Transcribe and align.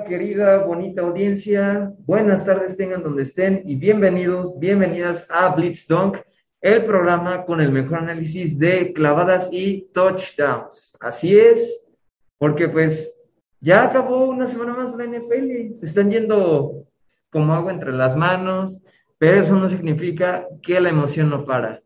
Querida, 0.00 0.64
bonita 0.64 1.02
audiencia. 1.02 1.92
Buenas 2.06 2.46
tardes 2.46 2.78
tengan 2.78 3.02
donde 3.02 3.24
estén 3.24 3.62
y 3.66 3.76
bienvenidos, 3.76 4.58
bienvenidas 4.58 5.26
a 5.30 5.50
Blitz 5.50 5.86
Dunk, 5.86 6.16
el 6.62 6.86
programa 6.86 7.44
con 7.44 7.60
el 7.60 7.70
mejor 7.70 7.98
análisis 7.98 8.58
de 8.58 8.94
clavadas 8.94 9.50
y 9.52 9.90
touchdowns. 9.92 10.96
Así 10.98 11.38
es, 11.38 11.86
porque 12.38 12.70
pues 12.70 13.14
ya 13.60 13.84
acabó 13.84 14.30
una 14.30 14.46
semana 14.46 14.74
más 14.74 14.96
la 14.96 15.04
NFL. 15.04 15.74
Se 15.74 15.84
están 15.84 16.10
yendo 16.10 16.86
como 17.28 17.54
agua 17.54 17.70
entre 17.70 17.92
las 17.92 18.16
manos, 18.16 18.78
pero 19.18 19.40
eso 19.40 19.56
no 19.56 19.68
significa 19.68 20.46
que 20.62 20.80
la 20.80 20.88
emoción 20.88 21.28
no 21.28 21.44
para. 21.44 21.82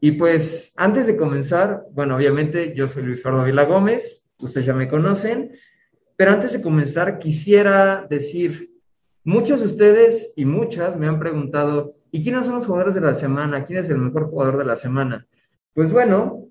Y 0.00 0.12
pues 0.12 0.72
antes 0.76 1.06
de 1.06 1.16
comenzar, 1.16 1.84
bueno, 1.92 2.16
obviamente 2.16 2.74
yo 2.74 2.88
soy 2.88 3.04
Luis 3.04 3.20
Eduardo 3.20 3.44
Vila 3.44 3.64
Gómez, 3.64 4.24
ustedes 4.40 4.66
ya 4.66 4.74
me 4.74 4.88
conocen, 4.88 5.52
pero 6.18 6.32
antes 6.32 6.52
de 6.52 6.60
comenzar 6.60 7.20
quisiera 7.20 8.04
decir, 8.10 8.72
muchos 9.22 9.60
de 9.60 9.66
ustedes 9.66 10.32
y 10.34 10.44
muchas 10.44 10.96
me 10.96 11.06
han 11.06 11.20
preguntado, 11.20 11.94
¿y 12.10 12.24
quiénes 12.24 12.44
son 12.44 12.56
los 12.56 12.66
jugadores 12.66 12.96
de 12.96 13.00
la 13.00 13.14
semana? 13.14 13.64
¿Quién 13.64 13.78
es 13.78 13.88
el 13.88 13.98
mejor 13.98 14.28
jugador 14.28 14.58
de 14.58 14.64
la 14.64 14.74
semana? 14.74 15.28
Pues 15.74 15.92
bueno, 15.92 16.48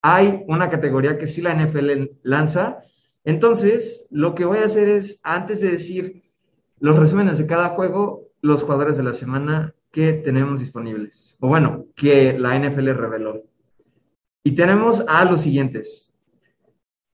hay 0.00 0.44
una 0.46 0.70
categoría 0.70 1.18
que 1.18 1.26
sí 1.26 1.42
la 1.42 1.56
NFL 1.56 2.18
lanza, 2.22 2.78
entonces 3.24 4.06
lo 4.10 4.36
que 4.36 4.44
voy 4.44 4.58
a 4.58 4.66
hacer 4.66 4.88
es, 4.88 5.18
antes 5.24 5.60
de 5.60 5.72
decir 5.72 6.22
los 6.78 6.96
resúmenes 6.96 7.38
de 7.38 7.48
cada 7.48 7.70
juego, 7.70 8.28
los 8.42 8.62
jugadores 8.62 8.96
de 8.96 9.02
la 9.02 9.14
semana 9.14 9.74
que 9.90 10.12
tenemos 10.12 10.60
disponibles, 10.60 11.36
o 11.40 11.48
bueno, 11.48 11.86
que 11.96 12.38
la 12.38 12.56
NFL 12.56 12.90
reveló. 12.90 13.42
Y 14.44 14.52
tenemos 14.52 15.04
a 15.08 15.24
los 15.24 15.40
siguientes. 15.40 16.07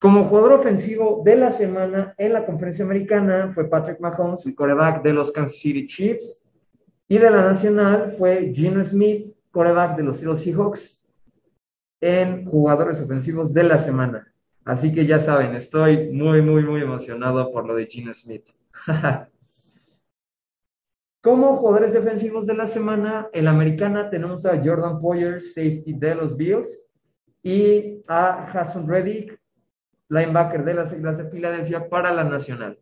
Como 0.05 0.24
jugador 0.24 0.52
ofensivo 0.52 1.22
de 1.24 1.34
la 1.34 1.48
semana 1.48 2.14
en 2.19 2.34
la 2.34 2.44
conferencia 2.44 2.84
americana 2.84 3.50
fue 3.50 3.70
Patrick 3.70 4.00
Mahomes, 4.00 4.44
el 4.44 4.55
coreback 4.55 5.02
de 5.02 5.14
los 5.14 5.33
Kansas 5.33 5.56
City 5.56 5.86
Chiefs. 5.86 6.42
Y 7.08 7.16
de 7.16 7.30
la 7.30 7.42
nacional 7.42 8.14
fue 8.19 8.52
Gino 8.55 8.84
Smith, 8.84 9.34
coreback 9.50 9.97
de 9.97 10.02
los 10.02 10.19
Seahawks, 10.19 11.02
en 12.02 12.44
jugadores 12.44 13.00
ofensivos 13.00 13.55
de 13.55 13.62
la 13.62 13.78
semana. 13.78 14.30
Así 14.66 14.92
que 14.92 15.06
ya 15.06 15.19
saben, 15.19 15.55
estoy 15.55 16.12
muy, 16.12 16.42
muy, 16.42 16.64
muy 16.64 16.82
emocionado 16.82 17.50
por 17.50 17.64
lo 17.66 17.75
de 17.75 17.86
Gino 17.86 18.12
Smith. 18.12 18.50
Como 21.22 21.56
jugadores 21.56 21.94
defensivos 21.94 22.47
de 22.47 22.52
la 22.52 22.66
semana, 22.66 23.30
en 23.32 23.47
la 23.47 23.52
americana 23.52 24.10
tenemos 24.10 24.44
a 24.44 24.62
Jordan 24.62 25.00
Poyer, 25.00 25.41
safety 25.41 25.94
de 25.94 26.14
los 26.14 26.36
Bills, 26.36 26.78
y 27.42 28.02
a 28.06 28.42
Hassan 28.52 28.86
Reddick, 28.86 29.41
linebacker 30.08 30.64
de 30.64 30.74
las 30.74 30.92
Islas 30.92 31.19
de 31.19 31.30
Filadelfia 31.30 31.88
para 31.88 32.12
la 32.12 32.24
nacional. 32.24 32.78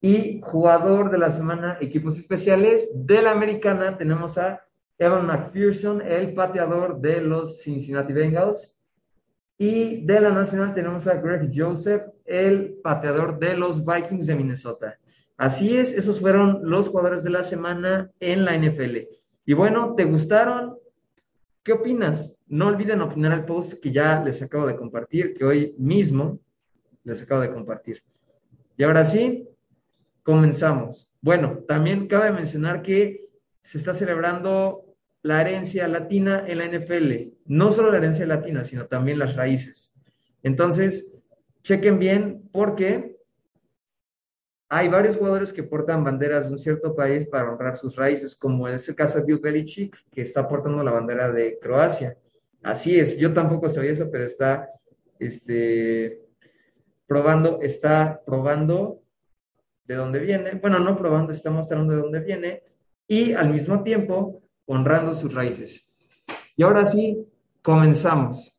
Y 0.00 0.40
jugador 0.42 1.10
de 1.10 1.18
la 1.18 1.30
semana, 1.30 1.76
equipos 1.80 2.18
especiales 2.18 2.90
de 2.94 3.20
la 3.20 3.32
americana, 3.32 3.98
tenemos 3.98 4.38
a 4.38 4.64
Evan 4.98 5.26
McPherson, 5.26 6.00
el 6.02 6.32
pateador 6.34 7.00
de 7.00 7.20
los 7.20 7.62
Cincinnati 7.62 8.12
Bengals. 8.12 8.74
Y 9.58 10.04
de 10.06 10.20
la 10.20 10.30
nacional 10.30 10.72
tenemos 10.74 11.06
a 11.06 11.14
Greg 11.14 11.50
Joseph, 11.54 12.02
el 12.24 12.78
pateador 12.82 13.38
de 13.38 13.56
los 13.56 13.84
Vikings 13.84 14.26
de 14.26 14.34
Minnesota. 14.34 14.98
Así 15.36 15.76
es, 15.76 15.92
esos 15.92 16.20
fueron 16.20 16.60
los 16.62 16.88
jugadores 16.88 17.22
de 17.22 17.30
la 17.30 17.44
semana 17.44 18.10
en 18.20 18.44
la 18.44 18.56
NFL. 18.56 18.96
Y 19.44 19.52
bueno, 19.54 19.94
¿te 19.94 20.04
gustaron? 20.04 20.76
¿Qué 21.62 21.72
opinas? 21.72 22.34
No 22.46 22.68
olviden 22.68 23.02
opinar 23.02 23.32
al 23.32 23.44
post 23.44 23.74
que 23.74 23.92
ya 23.92 24.22
les 24.24 24.40
acabo 24.42 24.66
de 24.66 24.76
compartir, 24.76 25.34
que 25.34 25.44
hoy 25.44 25.74
mismo 25.76 26.40
les 27.04 27.22
acabo 27.22 27.42
de 27.42 27.52
compartir. 27.52 28.02
Y 28.78 28.82
ahora 28.82 29.04
sí, 29.04 29.46
comenzamos. 30.22 31.08
Bueno, 31.20 31.58
también 31.68 32.08
cabe 32.08 32.32
mencionar 32.32 32.80
que 32.80 33.26
se 33.62 33.76
está 33.76 33.92
celebrando 33.92 34.86
la 35.22 35.42
herencia 35.42 35.86
latina 35.86 36.44
en 36.46 36.58
la 36.58 36.66
NFL. 36.66 37.34
No 37.44 37.70
solo 37.70 37.90
la 37.90 37.98
herencia 37.98 38.26
latina, 38.26 38.64
sino 38.64 38.86
también 38.86 39.18
las 39.18 39.36
raíces. 39.36 39.92
Entonces, 40.42 41.12
chequen 41.62 41.98
bien 41.98 42.48
porque 42.52 43.09
hay 44.72 44.88
varios 44.88 45.16
jugadores 45.16 45.52
que 45.52 45.64
portan 45.64 46.04
banderas 46.04 46.46
de 46.46 46.52
un 46.52 46.58
cierto 46.60 46.94
país 46.94 47.26
para 47.26 47.50
honrar 47.50 47.76
sus 47.76 47.96
raíces, 47.96 48.36
como 48.36 48.68
en 48.68 48.74
el 48.74 48.94
caso 48.94 49.18
de 49.18 49.24
Bill 49.24 49.40
Belichick, 49.40 49.96
que 50.12 50.22
está 50.22 50.46
portando 50.46 50.84
la 50.84 50.92
bandera 50.92 51.32
de 51.32 51.58
Croacia. 51.60 52.16
Así 52.62 52.96
es, 52.96 53.18
yo 53.18 53.34
tampoco 53.34 53.68
sabía 53.68 53.90
eso, 53.90 54.08
pero 54.12 54.24
está 54.24 54.70
este, 55.18 56.20
probando, 57.04 57.60
está 57.60 58.22
probando 58.24 59.02
de 59.86 59.96
dónde 59.96 60.20
viene, 60.20 60.52
bueno, 60.52 60.78
no 60.78 60.96
probando, 60.96 61.32
está 61.32 61.50
mostrando 61.50 61.92
de 61.92 62.02
dónde 62.02 62.20
viene 62.20 62.62
y 63.08 63.32
al 63.32 63.50
mismo 63.50 63.82
tiempo 63.82 64.40
honrando 64.66 65.14
sus 65.14 65.34
raíces. 65.34 65.84
Y 66.54 66.62
ahora 66.62 66.84
sí, 66.84 67.26
comenzamos. 67.60 68.54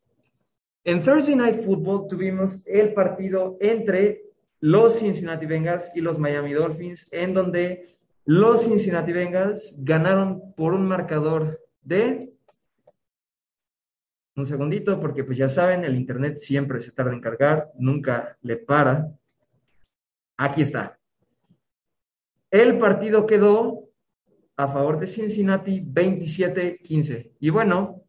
En 0.83 1.03
Thursday 1.03 1.37
Night 1.37 1.61
Football 1.61 2.07
tuvimos 2.09 2.67
el 2.67 2.93
partido 2.93 3.55
entre 3.61 4.30
los 4.61 4.99
Cincinnati 4.99 5.45
Bengals 5.45 5.91
y 5.95 6.01
los 6.01 6.17
Miami 6.17 6.53
Dolphins, 6.53 7.07
en 7.11 7.33
donde 7.33 7.97
los 8.25 8.63
Cincinnati 8.63 9.11
Bengals 9.11 9.75
ganaron 9.79 10.53
por 10.55 10.73
un 10.73 10.87
marcador 10.87 11.59
de... 11.81 12.31
Un 14.35 14.45
segundito, 14.45 14.99
porque 14.99 15.23
pues 15.23 15.37
ya 15.37 15.49
saben, 15.49 15.83
el 15.83 15.95
Internet 15.95 16.37
siempre 16.37 16.79
se 16.79 16.91
tarda 16.93 17.11
en 17.11 17.19
cargar, 17.19 17.71
nunca 17.77 18.37
le 18.41 18.55
para. 18.55 19.11
Aquí 20.37 20.61
está. 20.61 20.97
El 22.49 22.79
partido 22.79 23.25
quedó 23.25 23.89
a 24.55 24.67
favor 24.67 24.99
de 24.99 25.07
Cincinnati 25.07 25.81
27-15. 25.81 27.31
Y 27.39 27.49
bueno, 27.49 28.00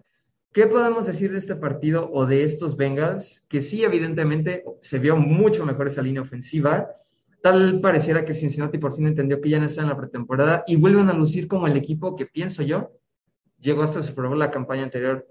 ¿Qué 0.52 0.66
podemos 0.66 1.06
decir 1.06 1.32
de 1.32 1.38
este 1.38 1.56
partido 1.56 2.10
o 2.12 2.26
de 2.26 2.44
estos 2.44 2.76
Bengals? 2.76 3.42
Que 3.48 3.62
sí, 3.62 3.84
evidentemente 3.84 4.64
se 4.82 4.98
vio 4.98 5.16
mucho 5.16 5.64
mejor 5.64 5.86
esa 5.86 6.02
línea 6.02 6.20
ofensiva. 6.20 6.88
Tal 7.40 7.80
pareciera 7.80 8.26
que 8.26 8.34
Cincinnati 8.34 8.76
por 8.76 8.94
fin 8.94 9.06
entendió 9.06 9.40
que 9.40 9.48
ya 9.48 9.58
no 9.58 9.64
está 9.64 9.80
en 9.80 9.88
la 9.88 9.96
pretemporada 9.96 10.62
y 10.66 10.76
vuelven 10.76 11.08
a 11.08 11.14
lucir 11.14 11.48
como 11.48 11.66
el 11.66 11.76
equipo 11.76 12.14
que 12.16 12.26
pienso 12.26 12.62
yo 12.62 12.90
llegó 13.62 13.82
hasta 13.82 14.02
Super 14.02 14.26
Bowl 14.26 14.38
la 14.38 14.50
campaña 14.50 14.82
anterior. 14.82 15.26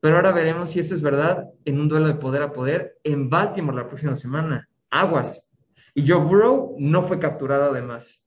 Pero 0.00 0.16
ahora 0.16 0.32
veremos 0.32 0.70
si 0.70 0.80
esto 0.80 0.94
es 0.94 1.00
verdad 1.00 1.48
en 1.64 1.78
un 1.78 1.88
duelo 1.88 2.08
de 2.08 2.14
poder 2.14 2.42
a 2.42 2.52
poder 2.52 2.98
en 3.04 3.30
Baltimore 3.30 3.76
la 3.76 3.86
próxima 3.86 4.16
semana. 4.16 4.68
Aguas. 4.90 5.46
Y 5.94 6.08
Joe 6.08 6.24
Burrow 6.24 6.74
no 6.78 7.06
fue 7.06 7.20
capturado 7.20 7.70
además. 7.70 8.24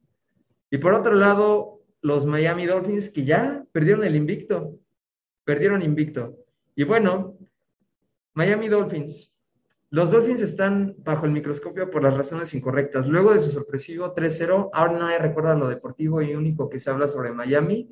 Y 0.72 0.78
por 0.78 0.94
otro 0.94 1.16
lado, 1.16 1.82
los 2.02 2.26
Miami 2.26 2.66
Dolphins 2.66 3.10
que 3.10 3.26
ya 3.26 3.66
perdieron 3.74 4.06
el 4.06 4.16
invicto 4.16 4.80
perdieron 5.50 5.82
invicto. 5.82 6.38
Y 6.76 6.84
bueno, 6.84 7.36
Miami 8.36 8.68
Dolphins. 8.68 9.36
Los 9.90 10.12
Dolphins 10.12 10.42
están 10.42 10.94
bajo 11.00 11.26
el 11.26 11.32
microscopio 11.32 11.90
por 11.90 12.04
las 12.04 12.16
razones 12.16 12.54
incorrectas. 12.54 13.08
Luego 13.08 13.34
de 13.34 13.40
su 13.40 13.50
sorpresivo 13.50 14.14
3-0, 14.14 14.70
ahora 14.72 15.00
nadie 15.00 15.18
recuerda 15.18 15.56
lo 15.56 15.68
deportivo 15.68 16.22
y 16.22 16.36
único 16.36 16.70
que 16.70 16.78
se 16.78 16.92
habla 16.92 17.08
sobre 17.08 17.32
Miami 17.32 17.90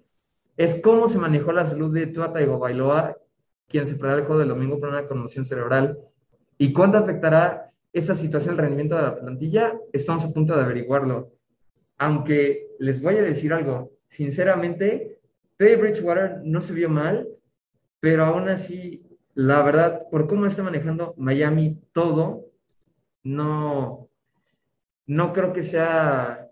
es 0.55 0.79
cómo 0.83 1.07
se 1.07 1.17
manejó 1.17 1.51
la 1.51 1.65
salud 1.65 1.91
de 1.91 2.05
Tua 2.05 2.27
Bailoa, 2.27 3.17
quien 3.67 3.87
se 3.87 3.95
perderá 3.95 4.19
el 4.19 4.25
juego 4.25 4.39
del 4.41 4.49
domingo 4.49 4.79
por 4.79 4.89
una 4.89 5.07
conmoción 5.07 5.43
cerebral. 5.43 5.97
¿Y 6.59 6.71
cuánto 6.73 6.99
afectará 6.99 7.71
esa 7.91 8.13
situación 8.13 8.53
el 8.53 8.61
rendimiento 8.61 8.95
de 8.95 9.01
la 9.01 9.19
plantilla? 9.19 9.73
Estamos 9.91 10.23
a 10.25 10.31
punto 10.31 10.55
de 10.55 10.61
averiguarlo. 10.61 11.31
Aunque 11.97 12.67
les 12.77 13.01
voy 13.01 13.15
a 13.15 13.23
decir 13.23 13.51
algo, 13.51 13.93
sinceramente, 14.09 15.17
Teddy 15.57 15.75
Bridgewater 15.75 16.41
no 16.43 16.61
se 16.61 16.73
vio 16.73 16.87
mal, 16.87 17.27
pero 17.99 18.25
aún 18.25 18.49
así, 18.49 19.05
la 19.33 19.61
verdad, 19.61 20.03
por 20.09 20.27
cómo 20.27 20.45
está 20.45 20.63
manejando 20.63 21.13
Miami 21.17 21.79
todo, 21.91 22.45
no, 23.23 24.09
no 25.05 25.33
creo 25.33 25.53
que 25.53 25.63
sea 25.63 26.49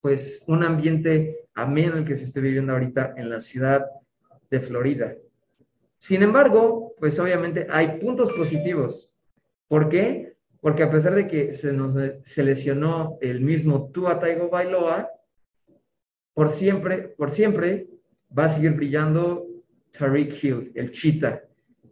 pues 0.00 0.44
un 0.46 0.62
ambiente 0.64 1.48
ameno 1.54 1.96
el 1.96 2.04
que 2.04 2.16
se 2.16 2.24
esté 2.24 2.40
viviendo 2.40 2.72
ahorita 2.72 3.14
en 3.16 3.30
la 3.30 3.40
ciudad 3.40 3.86
de 4.50 4.60
Florida. 4.60 5.14
Sin 5.98 6.22
embargo, 6.22 6.94
pues 6.98 7.18
obviamente 7.18 7.66
hay 7.70 7.98
puntos 7.98 8.30
positivos. 8.34 9.10
¿Por 9.66 9.88
qué? 9.88 10.34
Porque 10.60 10.82
a 10.82 10.90
pesar 10.90 11.14
de 11.14 11.26
que 11.26 11.54
se 11.54 11.72
nos 11.72 11.96
se 12.24 12.42
lesionó 12.42 13.16
el 13.22 13.40
mismo 13.40 13.90
Tua 13.90 14.18
Taigo 14.18 14.50
Bailoa, 14.50 15.08
por 16.34 16.50
siempre, 16.50 17.08
por 17.16 17.30
siempre 17.30 17.86
va 18.36 18.44
a 18.44 18.48
seguir 18.50 18.72
brillando 18.72 19.46
Tariq 19.96 20.42
Hill, 20.42 20.72
el 20.74 20.90
Cheetah. 20.92 21.42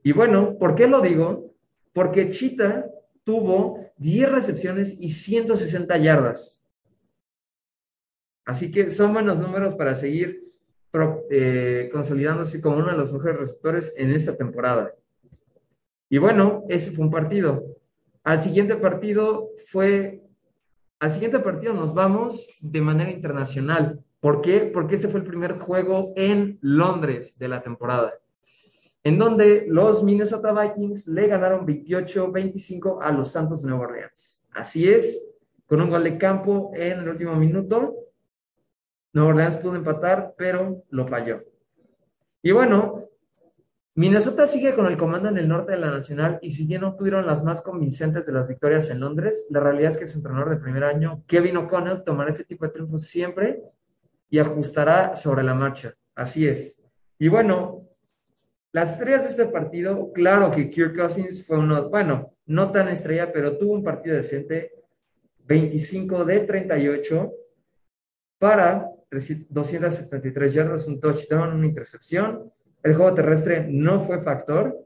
Y 0.02 0.12
bueno, 0.12 0.58
¿por 0.58 0.74
qué 0.74 0.86
lo 0.86 1.00
digo? 1.00 1.54
Porque 1.92 2.30
Cheetah 2.30 2.86
tuvo 3.24 3.92
10 3.98 4.30
recepciones 4.30 4.96
y 5.00 5.10
160 5.10 5.96
yardas. 5.98 6.60
Así 8.44 8.70
que 8.70 8.90
son 8.90 9.12
buenos 9.12 9.38
números 9.38 9.76
para 9.76 9.94
seguir 9.94 10.42
eh, 11.30 11.88
consolidándose 11.92 12.60
como 12.60 12.76
uno 12.76 12.90
de 12.90 12.98
los 12.98 13.12
mejores 13.12 13.38
receptores 13.38 13.94
en 13.96 14.10
esta 14.10 14.36
temporada. 14.36 14.92
Y 16.10 16.18
bueno, 16.18 16.64
ese 16.68 16.90
fue 16.90 17.04
un 17.04 17.10
partido. 17.10 17.64
al 18.24 18.38
siguiente 18.40 18.76
partido 18.76 19.48
fue, 19.68 20.22
al 21.00 21.10
siguiente 21.10 21.38
partido 21.38 21.72
nos 21.72 21.94
vamos 21.94 22.48
de 22.60 22.80
manera 22.80 23.10
internacional. 23.10 24.00
¿Por 24.22 24.40
qué? 24.40 24.70
Porque 24.72 24.94
este 24.94 25.08
fue 25.08 25.18
el 25.18 25.26
primer 25.26 25.58
juego 25.58 26.12
en 26.14 26.56
Londres 26.60 27.36
de 27.40 27.48
la 27.48 27.60
temporada, 27.60 28.14
en 29.02 29.18
donde 29.18 29.64
los 29.66 30.04
Minnesota 30.04 30.52
Vikings 30.52 31.08
le 31.08 31.26
ganaron 31.26 31.66
28-25 31.66 32.98
a 33.02 33.10
los 33.10 33.32
Santos 33.32 33.62
de 33.62 33.70
Nueva 33.70 33.86
Orleans. 33.86 34.40
Así 34.52 34.88
es, 34.88 35.20
con 35.66 35.80
un 35.80 35.90
gol 35.90 36.04
de 36.04 36.18
campo 36.18 36.70
en 36.72 37.00
el 37.00 37.08
último 37.08 37.34
minuto. 37.34 37.96
Nueva 39.12 39.30
Orleans 39.30 39.56
pudo 39.56 39.74
empatar, 39.74 40.34
pero 40.38 40.84
lo 40.90 41.04
falló. 41.04 41.42
Y 42.42 42.52
bueno, 42.52 43.08
Minnesota 43.96 44.46
sigue 44.46 44.76
con 44.76 44.86
el 44.86 44.96
comando 44.96 45.30
en 45.30 45.38
el 45.38 45.48
norte 45.48 45.72
de 45.72 45.78
la 45.78 45.90
Nacional 45.90 46.38
y 46.42 46.52
si 46.52 46.64
bien 46.64 46.82
no 46.82 46.94
tuvieron 46.94 47.26
las 47.26 47.42
más 47.42 47.60
convincentes 47.60 48.24
de 48.24 48.34
las 48.34 48.46
victorias 48.46 48.88
en 48.88 49.00
Londres, 49.00 49.48
la 49.50 49.58
realidad 49.58 49.90
es 49.90 49.98
que 49.98 50.06
su 50.06 50.18
entrenador 50.18 50.50
de 50.50 50.62
primer 50.62 50.84
año, 50.84 51.24
Kevin 51.26 51.56
O'Connell, 51.56 52.04
tomará 52.04 52.30
ese 52.30 52.44
tipo 52.44 52.64
de 52.64 52.70
triunfos 52.70 53.02
siempre 53.02 53.60
y 54.32 54.38
ajustará 54.40 55.14
sobre 55.14 55.44
la 55.44 55.54
marcha. 55.54 55.94
Así 56.16 56.48
es. 56.48 56.76
Y 57.18 57.28
bueno, 57.28 57.86
las 58.72 58.94
estrellas 58.94 59.24
de 59.24 59.30
este 59.30 59.46
partido, 59.46 60.10
claro 60.12 60.50
que 60.50 60.70
Kirk 60.70 60.96
Cousins 60.96 61.44
fue 61.46 61.58
uno, 61.58 61.88
bueno, 61.88 62.34
no 62.46 62.72
tan 62.72 62.88
estrella, 62.88 63.30
pero 63.32 63.56
tuvo 63.56 63.74
un 63.74 63.84
partido 63.84 64.16
decente, 64.16 64.72
25 65.44 66.24
de 66.24 66.40
38 66.40 67.32
para 68.38 68.88
273 69.10 70.54
yardas, 70.54 70.88
un 70.88 70.98
touchdown, 70.98 71.52
una 71.52 71.66
intercepción 71.66 72.50
el 72.82 72.96
juego 72.96 73.14
terrestre 73.14 73.66
no 73.68 74.00
fue 74.00 74.22
factor. 74.22 74.76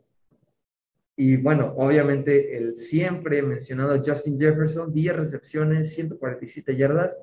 Y 1.16 1.38
bueno, 1.38 1.72
obviamente 1.78 2.56
el 2.56 2.76
siempre 2.76 3.40
mencionado 3.40 4.02
Justin 4.04 4.38
Jefferson, 4.38 4.92
10 4.92 5.16
recepciones, 5.16 5.94
147 5.94 6.76
yardas 6.76 7.18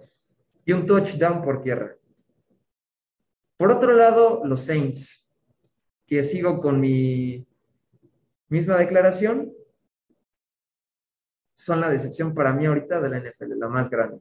y 0.65 0.73
un 0.73 0.87
touchdown 0.87 1.43
por 1.43 1.61
tierra. 1.61 1.95
Por 3.63 3.71
otro 3.71 3.93
lado, 3.93 4.41
los 4.43 4.59
Saints, 4.59 5.25
que 6.05 6.21
sigo 6.21 6.59
con 6.59 6.81
mi 6.81 7.47
misma 8.49 8.75
declaración, 8.75 9.53
son 11.55 11.79
la 11.79 11.89
decepción 11.89 12.33
para 12.33 12.51
mí 12.51 12.65
ahorita 12.65 12.99
de 12.99 13.07
la 13.07 13.19
NFL, 13.21 13.57
la 13.57 13.69
más 13.69 13.89
grande. 13.89 14.19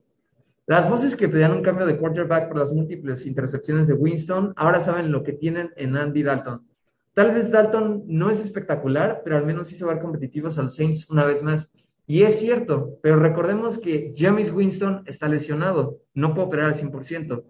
Las 0.67 0.89
voces 0.89 1.17
que 1.17 1.29
pedían 1.29 1.55
un 1.55 1.63
cambio 1.65 1.87
de 1.87 1.99
quarterback 1.99 2.47
por 2.47 2.59
las 2.59 2.71
múltiples 2.71 3.27
intercepciones 3.27 3.89
de 3.89 3.95
Winston, 3.95 4.53
ahora 4.55 4.81
saben 4.81 5.11
lo 5.11 5.25
que 5.25 5.33
tienen 5.33 5.73
en 5.75 5.97
Andy 5.97 6.23
Dalton. 6.23 6.65
Tal 7.13 7.35
vez 7.35 7.51
Dalton 7.51 8.05
no 8.07 8.31
es 8.31 8.39
espectacular, 8.39 9.23
pero 9.25 9.39
al 9.39 9.45
menos 9.45 9.73
hizo 9.73 9.89
ver 9.89 9.99
competitivos 9.99 10.57
a 10.61 10.63
los 10.63 10.77
Saints 10.77 11.11
una 11.11 11.25
vez 11.25 11.43
más. 11.43 11.73
Y 12.07 12.23
es 12.23 12.39
cierto, 12.39 13.01
pero 13.03 13.17
recordemos 13.17 13.81
que 13.81 14.15
James 14.17 14.53
Winston 14.53 15.03
está 15.05 15.27
lesionado, 15.27 15.99
no 16.15 16.33
puede 16.33 16.47
operar 16.47 16.67
al 16.67 16.75
100%. 16.77 17.43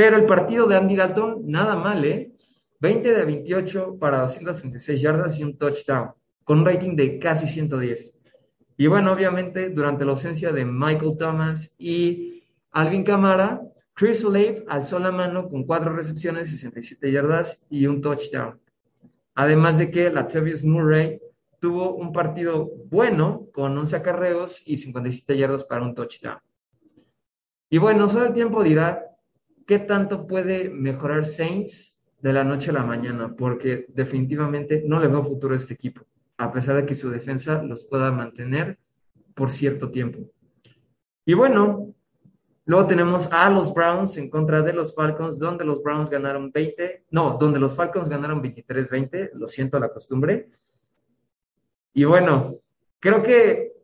Pero 0.00 0.16
el 0.16 0.24
partido 0.24 0.66
de 0.66 0.78
Andy 0.78 0.96
Dalton, 0.96 1.42
nada 1.44 1.76
mal, 1.76 2.02
¿eh? 2.06 2.32
20 2.80 3.12
de 3.12 3.22
28 3.22 3.98
para 4.00 4.22
236 4.22 4.98
yardas 4.98 5.38
y 5.38 5.44
un 5.44 5.58
touchdown, 5.58 6.12
con 6.42 6.60
un 6.60 6.64
rating 6.64 6.96
de 6.96 7.18
casi 7.18 7.46
110. 7.46 8.14
Y 8.78 8.86
bueno, 8.86 9.12
obviamente, 9.12 9.68
durante 9.68 10.06
la 10.06 10.12
ausencia 10.12 10.52
de 10.52 10.64
Michael 10.64 11.18
Thomas 11.18 11.74
y 11.76 12.44
Alvin 12.70 13.04
Camara, 13.04 13.60
Chris 13.92 14.24
Olave 14.24 14.64
alzó 14.68 14.98
la 14.98 15.12
mano 15.12 15.50
con 15.50 15.64
cuatro 15.64 15.94
recepciones, 15.94 16.48
67 16.48 17.12
yardas 17.12 17.62
y 17.68 17.86
un 17.86 18.00
touchdown. 18.00 18.58
Además 19.34 19.76
de 19.76 19.90
que 19.90 20.08
Latavius 20.08 20.64
Murray 20.64 21.20
tuvo 21.58 21.94
un 21.94 22.10
partido 22.10 22.70
bueno 22.86 23.48
con 23.52 23.76
11 23.76 23.96
acarreos 23.96 24.62
y 24.66 24.78
57 24.78 25.36
yardas 25.36 25.64
para 25.64 25.82
un 25.82 25.94
touchdown. 25.94 26.38
Y 27.68 27.76
bueno, 27.76 28.08
solo 28.08 28.28
el 28.28 28.32
tiempo 28.32 28.62
dirá 28.62 29.09
qué 29.70 29.78
tanto 29.78 30.26
puede 30.26 30.68
mejorar 30.68 31.24
Saints 31.24 32.02
de 32.20 32.32
la 32.32 32.42
noche 32.42 32.70
a 32.70 32.72
la 32.72 32.82
mañana, 32.82 33.36
porque 33.38 33.86
definitivamente 33.86 34.82
no 34.84 34.98
le 34.98 35.06
veo 35.06 35.22
futuro 35.22 35.54
a 35.54 35.58
este 35.58 35.74
equipo 35.74 36.04
a 36.38 36.50
pesar 36.50 36.74
de 36.74 36.86
que 36.86 36.96
su 36.96 37.08
defensa 37.08 37.62
los 37.62 37.84
pueda 37.84 38.10
mantener 38.10 38.80
por 39.32 39.52
cierto 39.52 39.92
tiempo. 39.92 40.18
Y 41.24 41.34
bueno, 41.34 41.94
luego 42.64 42.88
tenemos 42.88 43.30
a 43.30 43.48
los 43.48 43.72
Browns 43.72 44.16
en 44.16 44.28
contra 44.28 44.60
de 44.60 44.72
los 44.72 44.92
Falcons, 44.92 45.38
donde 45.38 45.64
los 45.64 45.80
Browns 45.84 46.10
ganaron 46.10 46.50
20, 46.50 47.04
no, 47.12 47.36
donde 47.38 47.60
los 47.60 47.76
Falcons 47.76 48.08
ganaron 48.08 48.42
23-20, 48.42 49.30
lo 49.34 49.46
siento 49.46 49.78
la 49.78 49.92
costumbre. 49.92 50.48
Y 51.94 52.02
bueno, 52.02 52.56
creo 52.98 53.22
que 53.22 53.74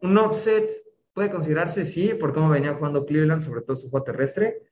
un 0.00 0.16
offset 0.16 0.84
puede 1.12 1.30
considerarse, 1.30 1.84
sí, 1.84 2.14
por 2.14 2.32
cómo 2.32 2.48
venía 2.48 2.72
jugando 2.72 3.04
Cleveland, 3.04 3.42
sobre 3.42 3.60
todo 3.60 3.76
su 3.76 3.90
juego 3.90 4.04
terrestre, 4.04 4.62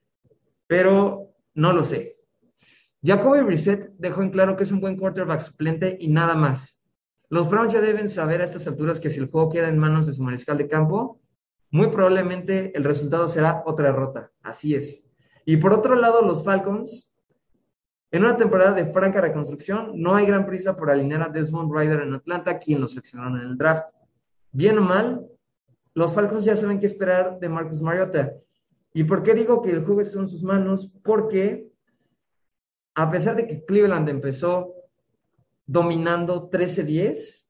pero 0.67 1.33
no 1.55 1.73
lo 1.73 1.83
sé. 1.83 2.17
Jacoby 3.03 3.41
Brissett 3.41 3.91
dejó 3.97 4.21
en 4.21 4.31
claro 4.31 4.55
que 4.57 4.63
es 4.63 4.71
un 4.71 4.81
buen 4.81 4.97
quarterback 4.97 5.41
suplente 5.41 5.97
y 5.99 6.09
nada 6.09 6.35
más. 6.35 6.81
Los 7.29 7.49
Browns 7.49 7.73
ya 7.73 7.81
deben 7.81 8.09
saber 8.09 8.41
a 8.41 8.45
estas 8.45 8.67
alturas 8.67 8.99
que 8.99 9.09
si 9.09 9.19
el 9.19 9.29
juego 9.29 9.49
queda 9.49 9.69
en 9.69 9.77
manos 9.77 10.07
de 10.07 10.13
su 10.13 10.23
mariscal 10.23 10.57
de 10.57 10.67
campo, 10.67 11.19
muy 11.71 11.87
probablemente 11.87 12.75
el 12.75 12.83
resultado 12.83 13.27
será 13.27 13.63
otra 13.65 13.87
derrota. 13.87 14.31
Así 14.41 14.75
es. 14.75 15.03
Y 15.45 15.57
por 15.57 15.73
otro 15.73 15.95
lado, 15.95 16.21
los 16.21 16.43
Falcons, 16.43 17.11
en 18.11 18.23
una 18.23 18.37
temporada 18.37 18.71
de 18.71 18.91
franca 18.91 19.21
reconstrucción, 19.21 19.91
no 19.95 20.15
hay 20.15 20.25
gran 20.25 20.45
prisa 20.45 20.75
por 20.75 20.89
alinear 20.89 21.21
a 21.23 21.29
Desmond 21.29 21.73
Ryder 21.73 22.01
en 22.01 22.13
Atlanta, 22.13 22.59
quien 22.59 22.81
lo 22.81 22.87
seleccionaron 22.87 23.37
en 23.37 23.47
el 23.47 23.57
draft. 23.57 23.89
Bien 24.51 24.77
o 24.77 24.81
mal, 24.81 25.25
los 25.93 26.13
Falcons 26.13 26.45
ya 26.45 26.55
saben 26.55 26.79
qué 26.79 26.85
esperar 26.85 27.39
de 27.39 27.49
Marcus 27.49 27.81
Mariota. 27.81 28.33
¿Y 28.97 29.03
por 29.03 29.21
qué 29.21 29.35
digo 29.35 29.61
que 29.61 29.69
el 29.69 29.85
juego 29.85 30.01
está 30.01 30.19
en 30.19 30.27
sus 30.27 30.41
manos? 30.41 30.91
Porque 31.03 31.67
a 32.95 33.11
pesar 33.11 33.35
de 33.35 33.45
que 33.45 33.63
Cleveland 33.63 34.09
empezó 34.09 34.73
dominando 35.67 36.49
13-10. 36.49 37.45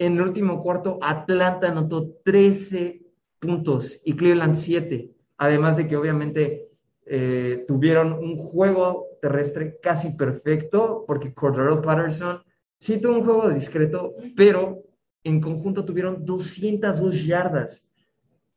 En 0.00 0.14
el 0.14 0.22
último 0.22 0.60
cuarto, 0.60 0.98
Atlanta 1.02 1.68
anotó 1.68 2.16
13 2.24 3.00
puntos 3.38 4.00
y 4.04 4.16
Cleveland 4.16 4.56
7. 4.56 5.12
Además 5.36 5.76
de 5.76 5.86
que 5.86 5.96
obviamente 5.96 6.68
eh, 7.06 7.64
tuvieron 7.68 8.12
un 8.12 8.36
juego 8.36 9.06
terrestre 9.22 9.78
casi 9.80 10.14
perfecto, 10.16 11.04
porque 11.06 11.32
Cordero 11.32 11.80
Patterson 11.80 12.42
sí 12.76 13.00
tuvo 13.00 13.18
un 13.18 13.24
juego 13.24 13.50
discreto, 13.50 14.14
pero 14.34 14.82
en 15.22 15.40
conjunto 15.40 15.84
tuvieron 15.84 16.24
202 16.24 17.24
yardas. 17.24 17.89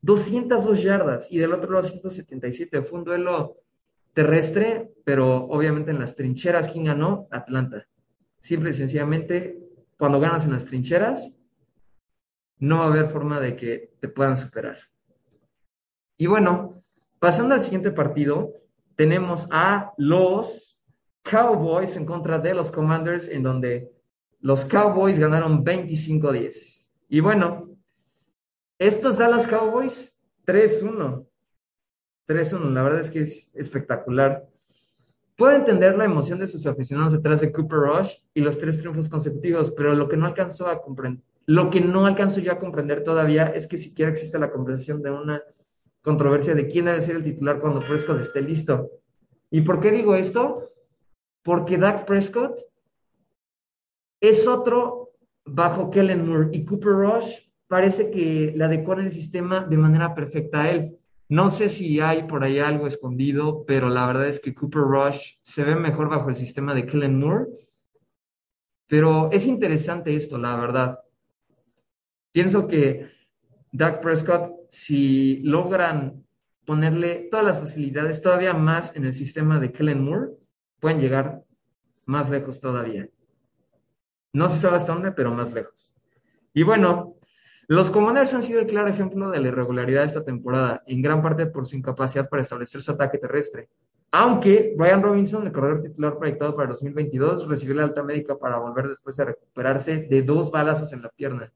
202 0.04 0.84
yardas. 0.84 1.32
Y 1.32 1.40
del 1.40 1.54
otro 1.54 1.72
lado, 1.72 1.88
177. 1.88 2.84
Fue 2.84 3.00
un 3.00 3.06
duelo 3.06 3.58
terrestre, 4.14 4.92
pero 5.04 5.46
obviamente 5.46 5.92
en 5.92 6.00
las 6.00 6.16
trincheras, 6.16 6.70
¿quién 6.70 6.86
ganó? 6.86 7.28
Atlanta. 7.32 7.88
Simple 8.42 8.70
y 8.70 8.74
sencillamente, 8.74 9.58
cuando 9.98 10.20
ganas 10.20 10.46
en 10.46 10.52
las 10.52 10.66
trincheras, 10.66 11.34
no 12.60 12.80
va 12.80 12.86
a 12.86 12.88
haber 12.88 13.10
forma 13.10 13.40
de 13.40 13.56
que 13.56 13.94
te 14.00 14.10
puedan 14.10 14.38
superar. 14.38 14.78
Y 16.18 16.28
bueno, 16.28 16.84
pasando 17.20 17.56
al 17.56 17.62
siguiente 17.62 17.92
partido, 17.92 18.54
tenemos 18.96 19.48
a 19.52 19.94
los 19.98 20.80
Cowboys 21.24 21.96
en 21.96 22.06
contra 22.06 22.40
de 22.40 22.54
los 22.54 22.72
Commanders, 22.72 23.30
en 23.30 23.42
donde 23.42 23.92
los 24.42 24.66
Cowboys 24.66 25.18
ganaron 25.18 25.64
25-10. 25.64 26.92
Y 27.08 27.22
bueno, 27.22 27.73
estos 28.88 29.18
Dallas 29.18 29.48
Cowboys 29.48 30.14
3-1. 30.46 31.26
3-1, 32.28 32.74
la 32.74 32.84
verdad 32.84 33.00
es 33.00 33.10
que 33.10 33.22
es 33.22 33.50
espectacular. 33.54 34.46
Puedo 35.38 35.56
entender 35.56 35.98
la 35.98 36.06
emoción 36.06 36.40
de 36.40 36.48
sus 36.48 36.68
aficionados 36.68 37.14
detrás 37.14 37.40
de 37.42 37.52
Cooper 37.52 37.80
Rush 37.80 38.14
y 38.34 38.42
los 38.42 38.60
tres 38.60 38.80
triunfos 38.80 39.08
consecutivos, 39.08 39.72
pero 39.72 39.96
lo 39.96 40.10
que 40.10 40.18
no 40.18 40.26
alcanzó 40.26 40.68
a 40.68 40.82
comprender, 40.82 41.24
lo 41.46 41.70
que 41.70 41.80
no 41.80 42.06
alcanzo 42.06 42.42
yo 42.42 42.52
a 42.52 42.60
comprender 42.60 43.04
todavía 43.04 43.46
es 43.48 43.68
que 43.68 43.78
siquiera 43.78 44.12
existe 44.12 44.38
la 44.38 44.52
conversación 44.52 45.02
de 45.02 45.12
una 45.12 45.42
controversia 46.02 46.54
de 46.54 46.68
quién 46.68 46.86
debe 46.86 47.02
ser 47.02 47.16
el 47.16 47.24
titular 47.24 47.62
cuando 47.62 47.86
Prescott 47.86 48.20
esté 48.20 48.42
listo. 48.42 48.92
¿Y 49.50 49.62
por 49.62 49.80
qué 49.80 49.92
digo 49.92 50.16
esto? 50.16 50.72
Porque 51.42 51.78
Dak 51.78 52.06
Prescott 52.06 52.60
es 54.20 54.46
otro 54.46 55.12
bajo 55.46 55.90
Kellen 55.90 56.28
Moore 56.28 56.50
y 56.52 56.66
Cooper 56.66 56.92
Rush 56.92 57.43
parece 57.68 58.12
que 58.12 58.54
le 58.56 58.64
adecuan 58.64 59.00
el 59.00 59.12
sistema 59.12 59.62
de 59.62 59.78
manera 59.78 60.14
perfecta 60.14 60.64
a 60.64 60.70
él. 60.72 60.98
No 61.30 61.50
sé 61.50 61.70
si 61.70 62.00
hay 62.00 62.24
por 62.24 62.44
ahí 62.44 62.60
algo 62.60 62.88
escondido, 62.88 63.66
pero 63.66 63.90
la 63.90 64.06
verdad 64.06 64.28
es 64.28 64.40
que 64.40 64.54
Cooper 64.54 64.82
Rush 64.82 65.36
se 65.42 65.64
ve 65.64 65.76
mejor 65.76 66.10
bajo 66.10 66.30
el 66.30 66.36
sistema 66.36 66.76
de 66.76 66.86
Kellen 66.86 67.20
Moore. 67.20 67.48
Pero 68.88 69.32
es 69.32 69.46
interesante 69.46 70.16
esto, 70.16 70.38
la 70.38 70.56
verdad. 70.56 71.00
Pienso 72.32 72.68
que 72.68 73.10
Doug 73.72 74.02
Prescott, 74.02 74.52
si 74.70 75.38
logran 75.38 76.24
ponerle 76.66 77.28
todas 77.32 77.46
las 77.46 77.60
facilidades 77.60 78.22
todavía 78.22 78.54
más 78.54 78.96
en 78.96 79.06
el 79.06 79.14
sistema 79.14 79.60
de 79.60 79.72
Kellen 79.72 80.04
Moore, 80.04 80.32
pueden 80.80 81.00
llegar 81.00 81.44
más 82.06 82.30
lejos 82.30 82.60
todavía. 82.60 83.08
No 84.34 84.50
se 84.50 84.60
sabe 84.60 84.78
hasta 84.78 84.94
dónde, 84.94 85.12
pero 85.12 85.32
más 85.32 85.54
lejos. 85.54 85.92
Y 86.54 86.64
bueno, 86.64 87.16
Los 87.68 87.90
Commanders 87.90 88.34
han 88.34 88.44
sido 88.44 88.60
el 88.60 88.68
claro 88.68 88.90
ejemplo 88.90 89.30
de 89.32 89.40
la 89.40 89.48
irregularidad 89.48 90.02
de 90.02 90.08
esta 90.08 90.24
temporada, 90.24 90.84
en 90.86 91.02
gran 91.02 91.22
parte 91.22 91.46
por 91.46 91.66
su 91.66 91.78
incapacidad 91.78 92.28
para 92.28 92.42
establecer 92.42 92.82
su 92.82 92.92
ataque 92.92 93.18
terrestre. 93.18 93.70
Aunque 94.12 94.74
Brian 94.78 95.02
Robinson, 95.02 95.48
el 95.48 95.54
corredor 95.54 95.82
titular 95.82 96.18
proyectado 96.18 96.56
para 96.56 96.70
2022, 96.70 97.48
recibió 97.48 97.76
la 97.76 97.84
alta 97.84 98.04
médica 98.04 98.38
para 98.38 98.60
volver 98.60 98.90
después 98.90 99.16
de 99.16 99.26
recuperarse 99.26 99.98
de 99.98 100.22
dos 100.22 100.52
balazos 100.52 100.92
en 100.94 101.02
la 101.02 101.10
pierna. 101.10 101.52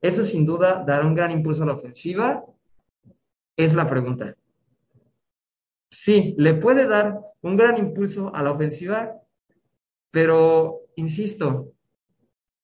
Eso 0.00 0.22
sin 0.22 0.46
duda 0.46 0.82
dará 0.86 1.06
un 1.06 1.14
gran 1.14 1.30
impulso 1.30 1.62
a 1.62 1.66
la 1.66 1.74
ofensiva. 1.74 2.42
Es 3.56 3.74
la 3.74 3.88
pregunta. 3.88 4.34
Sí, 5.90 6.34
le 6.38 6.54
puede 6.54 6.86
dar 6.86 7.20
un 7.42 7.56
gran 7.56 7.76
impulso 7.76 8.34
a 8.34 8.42
la 8.42 8.52
ofensiva, 8.52 9.12
pero 10.10 10.80
insisto, 10.96 11.72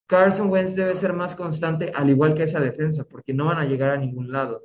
Carson 0.06 0.50
Wentz 0.50 0.74
debe 0.74 0.94
ser 0.94 1.12
más 1.12 1.34
constante, 1.34 1.90
al 1.94 2.10
igual 2.10 2.34
que 2.34 2.42
esa 2.42 2.60
defensa, 2.60 3.04
porque 3.04 3.32
no 3.32 3.46
van 3.46 3.58
a 3.58 3.64
llegar 3.64 3.90
a 3.90 3.96
ningún 3.96 4.30
lado. 4.30 4.64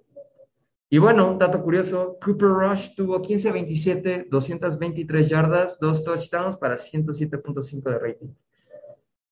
Y 0.89 0.97
bueno, 0.97 1.37
dato 1.39 1.61
curioso, 1.61 2.17
Cooper 2.23 2.49
Rush 2.49 2.95
tuvo 2.95 3.21
15-27, 3.21 4.27
223 4.29 5.29
yardas, 5.29 5.79
dos 5.79 6.03
touchdowns 6.03 6.57
para 6.57 6.77
107.5 6.77 7.83
de 7.83 7.99
rating. 7.99 8.29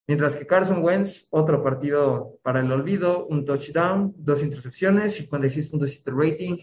Mientras 0.06 0.36
que 0.36 0.48
Carson 0.48 0.82
Wentz, 0.84 1.28
otro 1.32 1.62
partido 1.62 2.40
para 2.42 2.62
el 2.62 2.72
olvido, 2.72 3.26
un 3.26 3.44
touchdown, 3.44 4.14
dos 4.18 4.42
intercepciones, 4.42 5.20
56.7 5.30 6.02
rating 6.16 6.58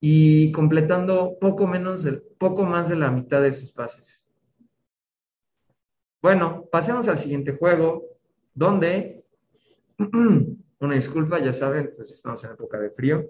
y 0.00 0.50
completando 0.50 1.36
poco 1.40 1.66
menos 1.66 2.04
poco 2.38 2.64
más 2.64 2.88
de 2.88 2.96
la 2.96 3.10
mitad 3.10 3.42
de 3.42 3.52
sus 3.52 3.70
pases. 3.70 4.24
Bueno, 6.20 6.66
pasemos 6.72 7.06
al 7.06 7.18
siguiente 7.18 7.52
juego, 7.56 8.09
donde, 8.54 9.24
una 10.78 10.94
disculpa, 10.94 11.38
ya 11.38 11.52
saben, 11.52 11.92
pues 11.96 12.12
estamos 12.12 12.42
en 12.44 12.52
época 12.52 12.78
de 12.78 12.90
frío, 12.90 13.26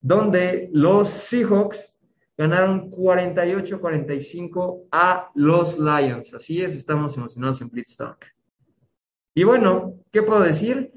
donde 0.00 0.68
los 0.72 1.08
Seahawks 1.08 1.92
ganaron 2.36 2.90
48-45 2.90 4.88
a 4.90 5.30
los 5.34 5.78
Lions. 5.78 6.34
Así 6.34 6.60
es, 6.60 6.76
estamos 6.76 7.16
emocionados 7.16 7.60
en 7.60 7.68
Blitzstock. 7.68 8.24
Y 9.34 9.44
bueno, 9.44 9.94
¿qué 10.10 10.22
puedo 10.22 10.40
decir? 10.40 10.92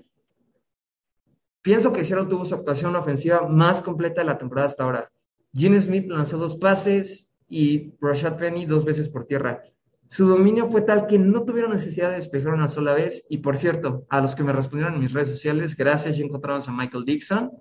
Pienso 1.62 1.94
que 1.94 2.04
Seattle 2.04 2.30
tuvo 2.30 2.46
su 2.46 2.56
actuación 2.56 2.96
ofensiva 2.96 3.48
más 3.48 3.82
completa 3.82 4.22
de 4.22 4.28
la 4.28 4.38
temporada 4.38 4.68
hasta 4.68 4.84
ahora. 4.84 5.12
Gene 5.54 5.80
Smith 5.80 6.08
lanzó 6.08 6.38
dos 6.38 6.58
pases 6.58 7.30
y 7.48 7.94
Rashad 8.02 8.38
Penny 8.38 8.66
dos 8.66 8.84
veces 8.84 9.10
por 9.10 9.26
tierra. 9.26 9.64
Su 10.10 10.28
dominio 10.28 10.70
fue 10.70 10.82
tal 10.82 11.08
que 11.08 11.18
no 11.20 11.44
tuvieron 11.44 11.72
necesidad 11.72 12.10
de 12.10 12.16
despejar 12.16 12.54
una 12.54 12.68
sola 12.68 12.94
vez. 12.94 13.26
Y 13.30 13.40
por 13.40 13.58
cierto, 13.58 14.06
a 14.10 14.22
los 14.22 14.36
que 14.36 14.44
me 14.44 14.54
respondieron 14.54 14.96
en 14.96 15.02
mis 15.02 15.14
redes 15.14 15.30
sociales, 15.30 15.76
gracias, 15.76 16.18
ya 16.18 16.24
encontramos 16.24 16.68
a 16.68 16.72
Michael 16.72 17.06
Dixon. 17.06 17.52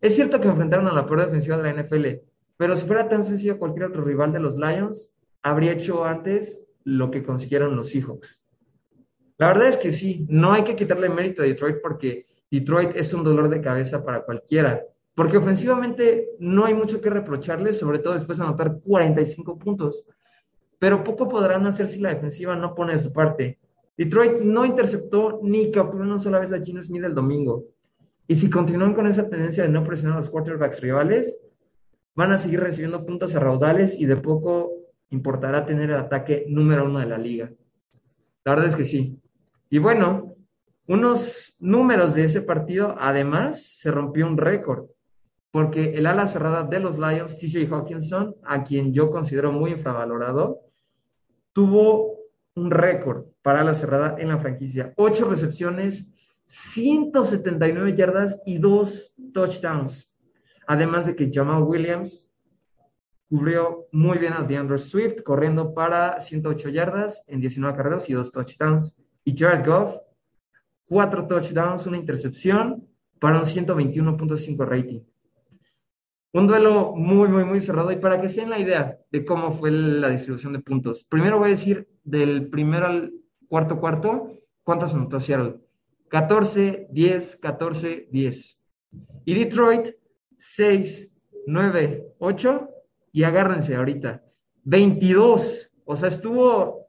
Es 0.00 0.14
cierto 0.14 0.40
que 0.40 0.48
enfrentaron 0.48 0.86
a 0.86 0.92
la 0.92 1.06
peor 1.06 1.26
defensiva 1.26 1.56
de 1.56 1.62
la 1.62 1.82
NFL, 1.82 2.06
pero 2.56 2.76
si 2.76 2.86
fuera 2.86 3.08
tan 3.08 3.24
sencillo 3.24 3.58
cualquier 3.58 3.86
otro 3.86 4.04
rival 4.04 4.32
de 4.32 4.40
los 4.40 4.56
Lions, 4.56 5.14
habría 5.42 5.72
hecho 5.72 6.04
antes 6.04 6.60
lo 6.84 7.10
que 7.10 7.22
consiguieron 7.22 7.74
los 7.74 7.90
Seahawks. 7.90 8.40
La 9.38 9.48
verdad 9.48 9.68
es 9.68 9.76
que 9.76 9.92
sí, 9.92 10.26
no 10.28 10.52
hay 10.52 10.62
que 10.62 10.76
quitarle 10.76 11.08
mérito 11.08 11.42
a 11.42 11.46
Detroit 11.46 11.76
porque 11.82 12.26
Detroit 12.50 12.94
es 12.94 13.12
un 13.12 13.24
dolor 13.24 13.48
de 13.48 13.60
cabeza 13.60 14.04
para 14.04 14.24
cualquiera, 14.24 14.82
porque 15.14 15.38
ofensivamente 15.38 16.28
no 16.38 16.64
hay 16.64 16.74
mucho 16.74 17.00
que 17.00 17.10
reprocharle, 17.10 17.72
sobre 17.72 17.98
todo 17.98 18.14
después 18.14 18.38
de 18.38 18.44
anotar 18.44 18.78
45 18.80 19.58
puntos 19.58 20.06
pero 20.84 21.02
poco 21.02 21.26
podrán 21.26 21.66
hacer 21.66 21.88
si 21.88 21.98
la 21.98 22.10
defensiva 22.10 22.54
no 22.56 22.74
pone 22.74 22.92
de 22.92 22.98
su 22.98 23.10
parte. 23.10 23.58
Detroit 23.96 24.40
no 24.40 24.66
interceptó 24.66 25.40
ni 25.42 25.70
capturó 25.70 26.04
una 26.04 26.18
sola 26.18 26.38
vez 26.38 26.52
a 26.52 26.60
Gino 26.60 26.82
Smith 26.82 27.04
el 27.04 27.14
domingo. 27.14 27.64
Y 28.28 28.36
si 28.36 28.50
continúan 28.50 28.92
con 28.92 29.06
esa 29.06 29.26
tendencia 29.26 29.62
de 29.62 29.70
no 29.70 29.82
presionar 29.82 30.18
a 30.18 30.20
los 30.20 30.28
quarterbacks 30.28 30.82
rivales, 30.82 31.40
van 32.14 32.32
a 32.32 32.36
seguir 32.36 32.60
recibiendo 32.60 33.06
puntos 33.06 33.34
a 33.34 33.40
raudales 33.40 33.98
y 33.98 34.04
de 34.04 34.16
poco 34.16 34.72
importará 35.08 35.64
tener 35.64 35.88
el 35.88 35.96
ataque 35.96 36.44
número 36.48 36.84
uno 36.84 36.98
de 36.98 37.06
la 37.06 37.16
liga. 37.16 37.50
La 38.44 38.54
verdad 38.54 38.68
es 38.68 38.76
que 38.76 38.84
sí. 38.84 39.18
Y 39.70 39.78
bueno, 39.78 40.34
unos 40.86 41.56
números 41.60 42.12
de 42.12 42.24
ese 42.24 42.42
partido, 42.42 42.94
además, 42.98 43.78
se 43.78 43.90
rompió 43.90 44.26
un 44.26 44.36
récord, 44.36 44.84
porque 45.50 45.94
el 45.94 46.04
ala 46.04 46.26
cerrada 46.26 46.62
de 46.62 46.78
los 46.78 46.98
Lions, 46.98 47.38
TJ 47.38 47.72
Hawkinson, 47.72 48.36
a 48.44 48.64
quien 48.64 48.92
yo 48.92 49.10
considero 49.10 49.50
muy 49.50 49.70
infravalorado, 49.70 50.60
tuvo 51.54 52.18
un 52.54 52.70
récord 52.70 53.24
para 53.40 53.64
la 53.64 53.72
cerrada 53.72 54.16
en 54.18 54.28
la 54.28 54.38
franquicia. 54.38 54.92
Ocho 54.96 55.28
recepciones, 55.28 56.06
179 56.46 57.96
yardas 57.96 58.42
y 58.44 58.58
dos 58.58 59.14
touchdowns. 59.32 60.12
Además 60.66 61.06
de 61.06 61.16
que 61.16 61.30
Jamal 61.32 61.62
Williams 61.62 62.28
cubrió 63.28 63.86
muy 63.92 64.18
bien 64.18 64.34
a 64.34 64.42
DeAndre 64.42 64.78
Swift, 64.78 65.22
corriendo 65.22 65.72
para 65.72 66.20
108 66.20 66.68
yardas 66.68 67.24
en 67.28 67.40
19 67.40 67.76
carreras 67.76 68.08
y 68.10 68.12
dos 68.12 68.30
touchdowns. 68.30 68.94
Y 69.24 69.36
Jared 69.36 69.66
Goff, 69.66 69.96
cuatro 70.86 71.26
touchdowns, 71.26 71.86
una 71.86 71.96
intercepción 71.96 72.86
para 73.18 73.38
un 73.38 73.44
121.5 73.44 74.66
rating. 74.66 75.00
Un 76.34 76.48
duelo 76.48 76.96
muy, 76.96 77.28
muy, 77.28 77.44
muy 77.44 77.60
cerrado. 77.60 77.92
Y 77.92 77.96
para 77.96 78.20
que 78.20 78.28
se 78.28 78.40
den 78.40 78.50
la 78.50 78.58
idea 78.58 78.98
de 79.12 79.24
cómo 79.24 79.52
fue 79.52 79.70
la 79.70 80.08
distribución 80.08 80.52
de 80.52 80.58
puntos, 80.58 81.04
primero 81.04 81.38
voy 81.38 81.46
a 81.46 81.50
decir 81.50 81.86
del 82.02 82.48
primero 82.48 82.86
al 82.86 83.12
cuarto 83.48 83.78
cuarto, 83.78 84.32
¿cuántos 84.64 84.96
anotó 84.96 85.20
Seattle? 85.20 85.60
14, 86.08 86.88
10, 86.90 87.36
14, 87.36 88.08
10. 88.10 88.60
Y 89.26 89.34
Detroit, 89.34 89.94
6, 90.36 91.08
9, 91.46 92.04
8. 92.18 92.68
Y 93.12 93.22
agárrense 93.22 93.76
ahorita, 93.76 94.24
22. 94.64 95.70
O 95.84 95.94
sea, 95.94 96.08
estuvo 96.08 96.88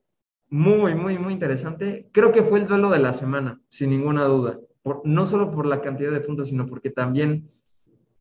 muy, 0.50 0.96
muy, 0.96 1.20
muy 1.20 1.34
interesante. 1.34 2.10
Creo 2.12 2.32
que 2.32 2.42
fue 2.42 2.62
el 2.62 2.68
duelo 2.68 2.90
de 2.90 2.98
la 2.98 3.14
semana, 3.14 3.62
sin 3.70 3.92
ninguna 3.92 4.24
duda. 4.24 4.60
no 5.04 5.26
solo 5.28 5.52
por 5.52 5.68
la 5.68 5.82
cantidad 5.82 6.12
de 6.12 6.22
puntos, 6.22 6.50
sino 6.50 6.66
porque 6.66 6.90
también 6.90 7.52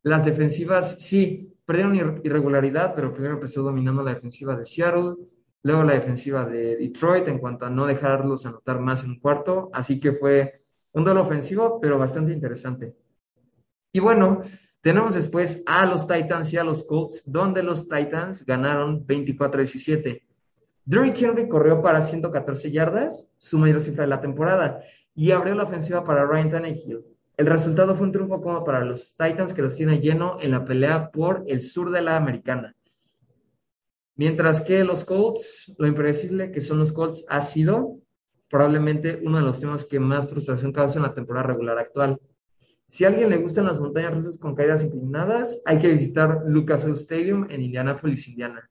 las 0.05 0.23
defensivas 0.23 0.97
sí 0.99 1.51
perdieron 1.65 2.21
irregularidad, 2.23 2.93
pero 2.93 3.11
primero 3.11 3.33
empezó 3.35 3.63
dominando 3.63 4.03
la 4.03 4.13
defensiva 4.13 4.55
de 4.55 4.63
Seattle, 4.63 5.15
luego 5.63 5.83
la 5.83 5.93
defensiva 5.93 6.45
de 6.45 6.77
Detroit 6.77 7.27
en 7.27 7.39
cuanto 7.39 7.65
a 7.65 7.71
no 7.71 7.87
dejarlos 7.87 8.45
anotar 8.45 8.79
más 8.79 9.03
en 9.03 9.09
un 9.09 9.19
cuarto, 9.19 9.71
así 9.73 9.99
que 9.99 10.11
fue 10.11 10.61
un 10.91 11.03
duelo 11.03 11.23
ofensivo, 11.23 11.79
pero 11.81 11.97
bastante 11.97 12.33
interesante. 12.33 12.93
Y 13.91 13.99
bueno, 13.99 14.43
tenemos 14.79 15.15
después 15.15 15.63
a 15.65 15.87
los 15.87 16.07
Titans 16.07 16.53
y 16.53 16.57
a 16.57 16.63
los 16.63 16.85
Colts, 16.85 17.23
donde 17.25 17.63
los 17.63 17.89
Titans 17.89 18.45
ganaron 18.45 19.07
24-17. 19.07 20.21
Derrick 20.85 21.19
Henry 21.19 21.49
corrió 21.49 21.81
para 21.81 22.03
114 22.03 22.71
yardas, 22.71 23.27
su 23.39 23.57
mayor 23.57 23.81
cifra 23.81 24.03
de 24.03 24.09
la 24.09 24.21
temporada, 24.21 24.83
y 25.15 25.31
abrió 25.31 25.55
la 25.55 25.63
ofensiva 25.63 26.03
para 26.03 26.27
Ryan 26.27 26.51
Tannehill. 26.51 27.14
El 27.37 27.47
resultado 27.47 27.95
fue 27.95 28.07
un 28.07 28.13
triunfo 28.13 28.41
como 28.41 28.63
para 28.63 28.85
los 28.85 29.15
Titans 29.17 29.53
que 29.53 29.61
los 29.61 29.75
tiene 29.75 29.99
lleno 29.99 30.37
en 30.41 30.51
la 30.51 30.63
pelea 30.63 31.11
por 31.11 31.43
el 31.47 31.61
sur 31.61 31.91
de 31.91 32.01
la 32.01 32.15
americana. 32.15 32.75
Mientras 34.15 34.61
que 34.61 34.85
los 34.85 35.03
Colts, 35.03 35.73
lo 35.77 35.87
impredecible 35.87 36.51
que 36.51 36.61
son 36.61 36.79
los 36.79 36.93
Colts, 36.93 37.25
ha 37.27 37.41
sido 37.41 37.99
probablemente 38.49 39.19
uno 39.23 39.39
de 39.39 39.43
los 39.43 39.59
temas 39.59 39.83
que 39.83 39.99
más 39.99 40.29
frustración 40.29 40.71
causa 40.71 40.97
en 40.97 41.03
la 41.03 41.13
temporada 41.13 41.47
regular 41.47 41.77
actual. 41.77 42.19
Si 42.87 43.03
a 43.03 43.09
alguien 43.09 43.29
le 43.29 43.37
gustan 43.37 43.65
las 43.65 43.79
montañas 43.79 44.13
rusas 44.13 44.37
con 44.37 44.55
caídas 44.55 44.83
inclinadas, 44.83 45.61
hay 45.65 45.79
que 45.79 45.89
visitar 45.89 46.43
Lucas 46.47 46.85
Oil 46.85 46.93
Stadium 46.93 47.47
en 47.49 47.63
Indianapolis, 47.63 48.29
Indiana. 48.29 48.69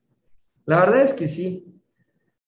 La 0.65 0.79
verdad 0.79 1.03
es 1.03 1.13
que 1.13 1.27
sí. 1.27 1.63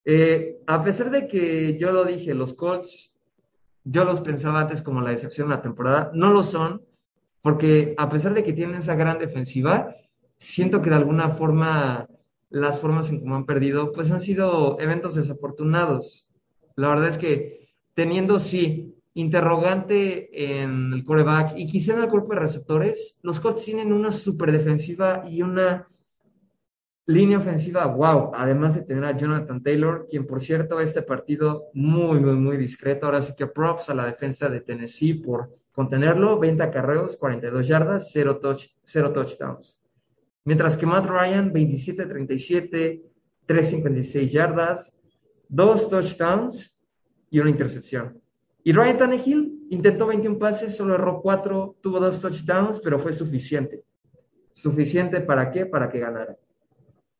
Eh, 0.03 0.57
a 0.65 0.83
pesar 0.83 1.11
de 1.11 1.27
que 1.27 1.77
yo 1.77 1.91
lo 1.91 2.05
dije, 2.05 2.33
los 2.33 2.55
Colts 2.55 3.13
yo 3.89 4.03
los 4.03 4.21
pensaba 4.21 4.61
antes 4.61 4.81
como 4.81 5.01
la 5.01 5.11
decepción 5.11 5.49
de 5.49 5.55
la 5.55 5.61
temporada, 5.61 6.11
no 6.13 6.31
lo 6.31 6.43
son, 6.43 6.81
porque 7.41 7.95
a 7.97 8.09
pesar 8.09 8.33
de 8.33 8.43
que 8.43 8.53
tienen 8.53 8.77
esa 8.77 8.95
gran 8.95 9.17
defensiva, 9.19 9.95
siento 10.39 10.81
que 10.81 10.89
de 10.89 10.97
alguna 10.97 11.29
forma 11.29 12.07
las 12.49 12.79
formas 12.79 13.09
en 13.09 13.21
cómo 13.21 13.35
han 13.35 13.45
perdido, 13.45 13.91
pues 13.91 14.11
han 14.11 14.21
sido 14.21 14.79
eventos 14.79 15.15
desafortunados. 15.15 16.27
La 16.75 16.89
verdad 16.89 17.07
es 17.07 17.17
que 17.17 17.69
teniendo, 17.93 18.39
sí, 18.39 18.95
interrogante 19.13 20.53
en 20.53 20.93
el 20.93 21.03
coreback 21.03 21.57
y 21.57 21.65
quizá 21.67 21.93
en 21.93 22.01
el 22.01 22.09
cuerpo 22.09 22.33
de 22.33 22.39
receptores, 22.39 23.17
los 23.23 23.39
Colts 23.39 23.63
tienen 23.63 23.91
una 23.91 24.11
super 24.11 24.51
defensiva 24.51 25.23
y 25.27 25.41
una 25.41 25.87
Línea 27.07 27.37
ofensiva, 27.37 27.85
wow, 27.85 28.31
además 28.35 28.75
de 28.75 28.83
tener 28.83 29.05
a 29.05 29.17
Jonathan 29.17 29.63
Taylor, 29.63 30.07
quien 30.09 30.27
por 30.27 30.41
cierto 30.41 30.81
este 30.81 31.01
partido 31.01 31.67
muy, 31.73 32.19
muy, 32.19 32.35
muy 32.35 32.57
discreto. 32.57 33.05
Ahora 33.05 33.21
sí 33.21 33.33
que 33.35 33.47
props 33.47 33.89
a 33.89 33.95
la 33.95 34.05
defensa 34.05 34.49
de 34.49 34.59
Tennessee 34.59 35.13
por 35.13 35.49
contenerlo, 35.71 36.37
20 36.37 36.63
acarreos, 36.63 37.15
42 37.15 37.65
yardas, 37.65 38.09
0, 38.11 38.39
touch, 38.39 38.65
0 38.83 39.13
touchdowns. 39.13 39.79
Mientras 40.43 40.75
que 40.75 40.85
Matt 40.85 41.05
Ryan, 41.05 41.53
27-37, 41.53 43.01
356 43.45 44.31
yardas, 44.31 44.93
2 45.47 45.89
touchdowns 45.89 46.77
y 47.29 47.39
una 47.39 47.49
intercepción. 47.49 48.21
Y 48.67 48.73
Ryan 48.73 48.97
Tannehill, 48.97 49.67
intentó 49.69 50.07
21 50.07 50.37
pases, 50.37 50.75
solo 50.75 50.95
erró 50.95 51.21
4, 51.21 51.77
tuvo 51.79 52.01
dos 52.01 52.19
touchdowns, 52.19 52.81
pero 52.81 52.99
fue 52.99 53.13
suficiente. 53.13 53.85
¿Suficiente 54.51 55.21
para 55.21 55.49
qué? 55.51 55.65
Para 55.65 55.89
que 55.89 55.99
ganara. 55.99 56.35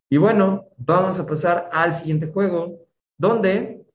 Y 0.10 0.18
bueno, 0.18 0.68
vamos 0.78 1.20
a 1.20 1.26
pasar 1.26 1.70
al 1.72 1.94
siguiente 1.94 2.28
juego, 2.28 2.80
donde 3.18 3.86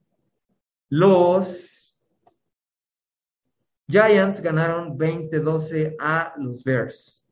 los 0.91 1.97
Giants 3.89 4.41
ganaron 4.43 4.99
20-12 4.99 5.97
a 5.99 6.35
los 6.37 6.63
Bears. 6.63 7.25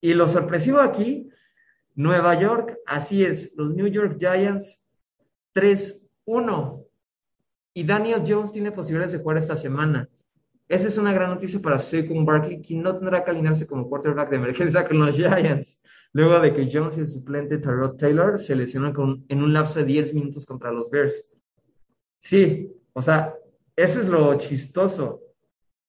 Y 0.00 0.14
lo 0.14 0.26
sorpresivo 0.28 0.80
aquí, 0.80 1.30
Nueva 1.94 2.40
York, 2.40 2.78
así 2.86 3.24
es, 3.24 3.52
los 3.56 3.74
New 3.74 3.86
York 3.86 4.16
Giants 4.18 4.84
3-1. 5.54 6.84
Y 7.74 7.84
Daniel 7.84 8.24
Jones 8.26 8.52
tiene 8.52 8.72
posibilidades 8.72 9.12
de 9.12 9.18
jugar 9.18 9.38
esta 9.38 9.56
semana. 9.56 10.08
Esa 10.68 10.88
es 10.88 10.98
una 10.98 11.12
gran 11.12 11.30
noticia 11.30 11.60
para 11.60 11.78
Saquon 11.78 12.24
Barkley, 12.24 12.60
quien 12.60 12.82
no 12.82 12.96
tendrá 12.96 13.24
que 13.24 13.30
alinearse 13.30 13.66
como 13.66 13.88
quarterback 13.88 14.30
de 14.30 14.36
emergencia 14.36 14.86
con 14.86 14.98
los 14.98 15.16
Giants, 15.16 15.80
luego 16.12 16.40
de 16.40 16.54
que 16.54 16.68
Jones 16.72 16.96
y 16.96 17.00
el 17.00 17.08
suplente 17.08 17.58
Tyrod 17.58 17.96
Taylor 17.96 18.38
se 18.38 18.56
lesionaron 18.56 19.24
en 19.28 19.42
un 19.42 19.52
lapso 19.52 19.80
de 19.80 19.86
10 19.86 20.14
minutos 20.14 20.46
contra 20.46 20.72
los 20.72 20.90
Bears. 20.90 21.26
Sí, 22.20 22.72
o 22.92 23.02
sea, 23.02 23.34
eso 23.76 24.00
es 24.00 24.08
lo 24.08 24.36
chistoso, 24.38 25.20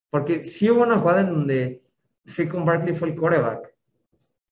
porque 0.10 0.46
sí 0.46 0.70
hubo 0.70 0.84
una 0.84 1.00
jugada 1.00 1.22
en 1.22 1.30
donde 1.30 1.84
Saquon 2.26 2.66
Barkley 2.66 2.96
fue 2.96 3.10
el 3.10 3.16
quarterback. 3.16 3.74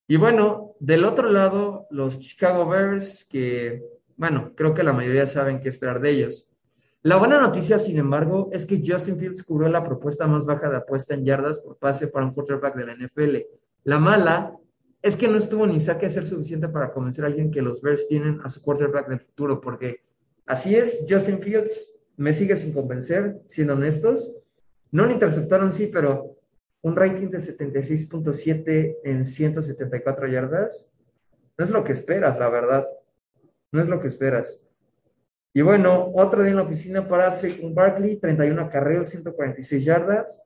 Y 0.07 0.17
bueno, 0.17 0.75
del 0.79 1.05
otro 1.05 1.29
lado, 1.29 1.86
los 1.91 2.19
Chicago 2.19 2.67
Bears, 2.67 3.25
que, 3.25 3.83
bueno, 4.15 4.53
creo 4.55 4.74
que 4.74 4.83
la 4.83 4.93
mayoría 4.93 5.27
saben 5.27 5.59
qué 5.59 5.69
esperar 5.69 6.00
de 6.00 6.12
ellos. 6.12 6.47
La 7.03 7.17
buena 7.17 7.39
noticia, 7.39 7.77
sin 7.77 7.97
embargo, 7.97 8.50
es 8.51 8.65
que 8.65 8.81
Justin 8.86 9.17
Fields 9.17 9.43
cubrió 9.43 9.69
la 9.69 9.83
propuesta 9.83 10.25
más 10.27 10.45
baja 10.45 10.69
de 10.69 10.77
apuesta 10.77 11.13
en 11.13 11.25
yardas 11.25 11.59
por 11.59 11.77
pase 11.77 12.07
para 12.07 12.25
un 12.25 12.33
quarterback 12.33 12.75
de 12.75 12.86
la 12.86 12.95
NFL. 12.95 13.38
La 13.83 14.00
mala 14.00 14.57
es 15.08 15.16
que 15.16 15.28
no 15.28 15.38
estuvo 15.38 15.66
ni 15.66 15.80
saque 15.80 16.06
a 16.06 16.10
ser 16.10 16.26
suficiente 16.26 16.68
para 16.68 16.92
convencer 16.92 17.24
a 17.24 17.28
alguien 17.28 17.52
que 17.52 17.62
los 17.62 17.82
Bears 17.82 18.08
tienen 18.08 18.42
a 18.44 18.50
su 18.50 18.62
quarterback 18.62 19.08
del 19.08 19.20
futuro, 19.20 19.62
porque 19.62 20.02
así 20.46 20.76
es, 20.76 21.06
Justin 21.10 21.40
Fields 21.40 21.94
me 22.18 22.34
sigue 22.34 22.56
sin 22.56 22.74
convencer, 22.74 23.40
siendo 23.46 23.74
honestos. 23.74 24.32
No 24.92 25.06
le 25.06 25.14
interceptaron, 25.14 25.72
sí, 25.72 25.88
pero 25.88 26.36
un 26.82 26.96
rating 26.96 27.30
de 27.30 27.40
76.7 27.40 28.98
en 29.04 29.26
174 29.26 30.28
yardas 30.28 30.88
no 31.58 31.66
es 31.66 31.72
lo 31.72 31.84
que 31.84 31.94
esperas, 31.94 32.38
la 32.38 32.50
verdad. 32.50 32.88
No 33.72 33.82
es 33.82 33.90
lo 33.90 34.00
que 34.00 34.08
esperas. 34.08 34.60
Y 35.54 35.62
bueno, 35.62 36.12
otro 36.14 36.44
día 36.44 36.52
en 36.52 36.58
la 36.58 36.64
oficina 36.64 37.08
para 37.08 37.32
Saquon 37.32 37.74
Barkley, 37.74 38.18
31 38.18 38.62
acarreos, 38.62 39.10
146 39.10 39.84
yardas, 39.84 40.44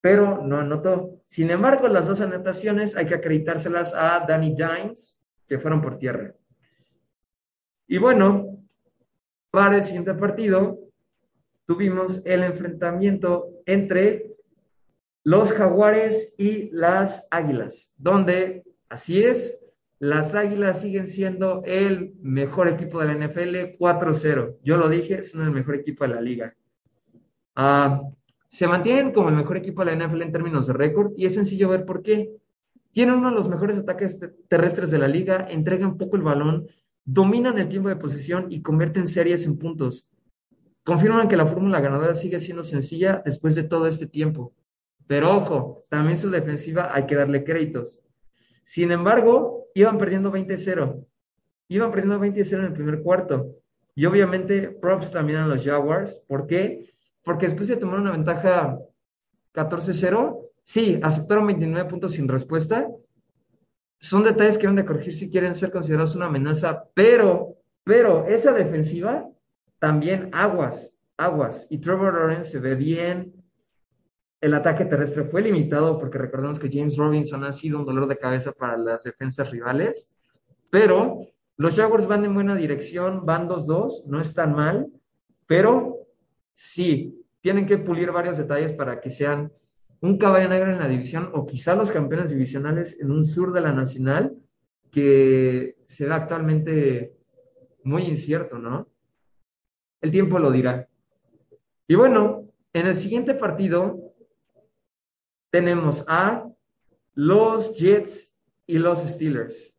pero 0.00 0.42
no 0.42 0.58
anotó. 0.58 1.22
Sin 1.26 1.50
embargo, 1.50 1.88
las 1.88 2.08
dos 2.08 2.20
anotaciones 2.20 2.96
hay 2.96 3.06
que 3.06 3.14
acreditárselas 3.14 3.94
a 3.94 4.24
Danny 4.26 4.54
Dimes, 4.54 5.18
que 5.46 5.58
fueron 5.58 5.82
por 5.82 5.98
tierra. 5.98 6.34
Y 7.86 7.98
bueno, 7.98 8.58
para 9.50 9.76
el 9.76 9.82
siguiente 9.82 10.14
partido, 10.14 10.78
tuvimos 11.66 12.22
el 12.24 12.44
enfrentamiento 12.44 13.48
entre 13.66 14.30
los 15.22 15.52
Jaguares 15.52 16.34
y 16.38 16.70
las 16.70 17.26
Águilas, 17.30 17.92
donde, 17.96 18.64
así 18.88 19.22
es, 19.22 19.60
las 19.98 20.34
Águilas 20.34 20.80
siguen 20.80 21.08
siendo 21.08 21.62
el 21.66 22.14
mejor 22.22 22.68
equipo 22.68 23.00
de 23.00 23.06
la 23.06 23.26
NFL, 23.26 23.76
4-0. 23.78 24.56
Yo 24.62 24.76
lo 24.78 24.88
dije, 24.88 25.24
son 25.24 25.42
el 25.42 25.50
mejor 25.50 25.74
equipo 25.74 26.04
de 26.04 26.14
la 26.14 26.20
liga. 26.22 26.54
Ah, 27.54 28.00
se 28.50 28.66
mantienen 28.66 29.12
como 29.12 29.28
el 29.28 29.36
mejor 29.36 29.56
equipo 29.56 29.84
de 29.84 29.94
la 29.94 30.06
NFL 30.06 30.22
en 30.22 30.32
términos 30.32 30.66
de 30.66 30.72
récord 30.72 31.12
y 31.16 31.24
es 31.24 31.34
sencillo 31.34 31.68
ver 31.68 31.84
por 31.84 32.02
qué. 32.02 32.32
Tienen 32.90 33.14
uno 33.14 33.30
de 33.30 33.36
los 33.36 33.48
mejores 33.48 33.78
ataques 33.78 34.18
terrestres 34.48 34.90
de 34.90 34.98
la 34.98 35.06
liga, 35.06 35.46
entregan 35.48 35.96
poco 35.96 36.16
el 36.16 36.22
balón, 36.22 36.66
dominan 37.04 37.58
el 37.58 37.68
tiempo 37.68 37.88
de 37.88 37.94
posesión 37.94 38.50
y 38.50 38.60
convierten 38.60 39.06
series 39.06 39.46
en 39.46 39.56
puntos. 39.56 40.08
Confirman 40.82 41.28
que 41.28 41.36
la 41.36 41.46
fórmula 41.46 41.80
ganadora 41.80 42.16
sigue 42.16 42.40
siendo 42.40 42.64
sencilla 42.64 43.22
después 43.24 43.54
de 43.54 43.62
todo 43.62 43.86
este 43.86 44.08
tiempo. 44.08 44.52
Pero 45.06 45.36
ojo, 45.36 45.84
también 45.88 46.16
su 46.16 46.28
defensiva 46.28 46.90
hay 46.92 47.06
que 47.06 47.14
darle 47.14 47.44
créditos. 47.44 48.00
Sin 48.64 48.90
embargo, 48.90 49.66
iban 49.74 49.96
perdiendo 49.96 50.32
20-0. 50.32 51.06
Iban 51.68 51.92
perdiendo 51.92 52.18
20-0 52.18 52.58
en 52.58 52.64
el 52.64 52.72
primer 52.72 53.00
cuarto. 53.00 53.54
Y 53.94 54.06
obviamente, 54.06 54.70
props 54.70 55.12
también 55.12 55.38
a 55.38 55.46
los 55.46 55.64
Jaguars. 55.64 56.20
¿Por 56.26 56.48
qué? 56.48 56.90
Porque 57.22 57.46
después 57.46 57.68
de 57.68 57.76
tomar 57.76 58.00
una 58.00 58.12
ventaja 58.12 58.78
14-0, 59.54 60.38
sí, 60.62 60.98
aceptaron 61.02 61.46
29 61.46 61.88
puntos 61.88 62.12
sin 62.12 62.28
respuesta. 62.28 62.88
Son 63.98 64.22
detalles 64.22 64.56
que 64.56 64.66
van 64.66 64.76
de 64.76 64.84
corregir 64.84 65.14
si 65.14 65.30
quieren 65.30 65.54
ser 65.54 65.70
considerados 65.70 66.16
una 66.16 66.26
amenaza, 66.26 66.84
pero, 66.94 67.56
pero 67.84 68.26
esa 68.26 68.52
defensiva 68.52 69.28
también 69.78 70.30
aguas, 70.32 70.92
aguas. 71.16 71.66
Y 71.68 71.78
Trevor 71.78 72.14
Lawrence 72.14 72.52
se 72.52 72.58
ve 72.58 72.74
bien, 72.74 73.34
el 74.40 74.54
ataque 74.54 74.86
terrestre 74.86 75.24
fue 75.24 75.42
limitado 75.42 75.98
porque 75.98 76.18
recordemos 76.18 76.58
que 76.58 76.70
James 76.72 76.96
Robinson 76.96 77.44
ha 77.44 77.52
sido 77.52 77.78
un 77.78 77.84
dolor 77.84 78.06
de 78.06 78.16
cabeza 78.16 78.52
para 78.52 78.76
las 78.76 79.04
defensas 79.04 79.50
rivales, 79.50 80.14
pero 80.70 81.26
los 81.58 81.74
Jaguars 81.74 82.06
van 82.06 82.24
en 82.24 82.32
buena 82.32 82.54
dirección, 82.54 83.26
van 83.26 83.48
2-2, 83.48 84.06
no 84.06 84.20
están 84.20 84.54
mal, 84.54 84.86
pero 85.46 85.98
sí, 86.60 87.24
tienen 87.40 87.64
que 87.64 87.78
pulir 87.78 88.12
varios 88.12 88.36
detalles 88.36 88.76
para 88.76 89.00
que 89.00 89.08
sean 89.08 89.50
un 90.02 90.18
caballo 90.18 90.46
negro 90.50 90.70
en 90.70 90.78
la 90.78 90.88
división 90.88 91.30
o 91.32 91.46
quizá 91.46 91.74
los 91.74 91.90
campeones 91.90 92.28
divisionales 92.28 93.00
en 93.00 93.10
un 93.10 93.24
sur 93.24 93.50
de 93.52 93.62
la 93.62 93.72
nacional 93.72 94.36
que 94.90 95.76
se 95.86 96.06
da 96.06 96.16
actualmente 96.16 97.14
muy 97.82 98.02
incierto, 98.02 98.58
¿no? 98.58 98.88
El 100.02 100.10
tiempo 100.10 100.38
lo 100.38 100.50
dirá. 100.50 100.86
Y 101.88 101.94
bueno, 101.94 102.44
en 102.74 102.86
el 102.86 102.94
siguiente 102.94 103.32
partido 103.32 104.12
tenemos 105.50 106.04
a 106.08 106.46
los 107.14 107.74
Jets 107.74 108.34
y 108.66 108.78
los 108.78 108.98
Steelers. 108.98 109.72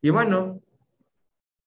Y 0.00 0.10
bueno, 0.10 0.61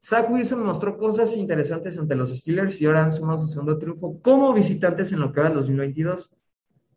Zach 0.05 0.29
Wilson 0.29 0.63
mostró 0.63 0.99
cosas 0.99 1.35
interesantes 1.35 1.97
ante 1.97 2.13
los 2.13 2.29
Steelers 2.29 2.79
y 2.79 2.85
ahora 2.85 3.05
han 3.05 3.11
sumado 3.11 3.39
su 3.39 3.47
segundo 3.47 3.79
triunfo 3.79 4.21
como 4.21 4.53
visitantes 4.53 5.11
en 5.11 5.19
lo 5.19 5.33
que 5.33 5.39
va 5.39 5.47
del 5.47 5.55
2022. 5.55 6.31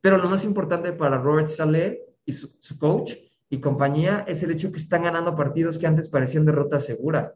Pero 0.02 0.18
lo 0.18 0.28
más 0.28 0.44
importante 0.44 0.92
para 0.92 1.16
Robert 1.16 1.48
Saleh 1.48 2.02
y 2.26 2.34
su, 2.34 2.78
coach 2.78 3.14
y 3.48 3.60
compañía 3.60 4.26
es 4.28 4.42
el 4.42 4.50
hecho 4.50 4.70
que 4.70 4.76
están 4.76 5.04
ganando 5.04 5.34
partidos 5.34 5.78
que 5.78 5.86
antes 5.86 6.06
parecían 6.06 6.44
derrota 6.44 6.80
segura. 6.80 7.34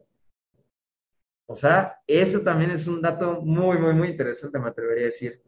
O 1.47 1.55
sea, 1.55 1.97
eso 2.05 2.41
también 2.41 2.69
es 2.69 2.85
un 2.85 3.01
dato 3.01 3.41
muy, 3.41 3.79
muy, 3.79 3.95
muy 3.95 4.09
interesante, 4.09 4.59
me 4.59 4.69
atrevería 4.69 5.05
a 5.05 5.05
decir. 5.05 5.41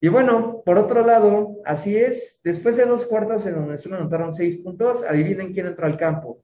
Y 0.00 0.06
bueno, 0.06 0.62
por 0.64 0.78
otro 0.78 1.04
lado, 1.04 1.56
así 1.64 1.96
es, 1.96 2.40
después 2.44 2.76
de 2.76 2.86
dos 2.86 3.04
cuartos 3.06 3.44
en 3.46 3.56
donde 3.56 3.78
solo 3.78 3.96
anotaron 3.96 4.32
seis 4.32 4.58
puntos, 4.58 5.02
adivinen 5.02 5.52
quién 5.52 5.66
entró 5.66 5.86
al 5.86 5.98
campo. 5.98 6.40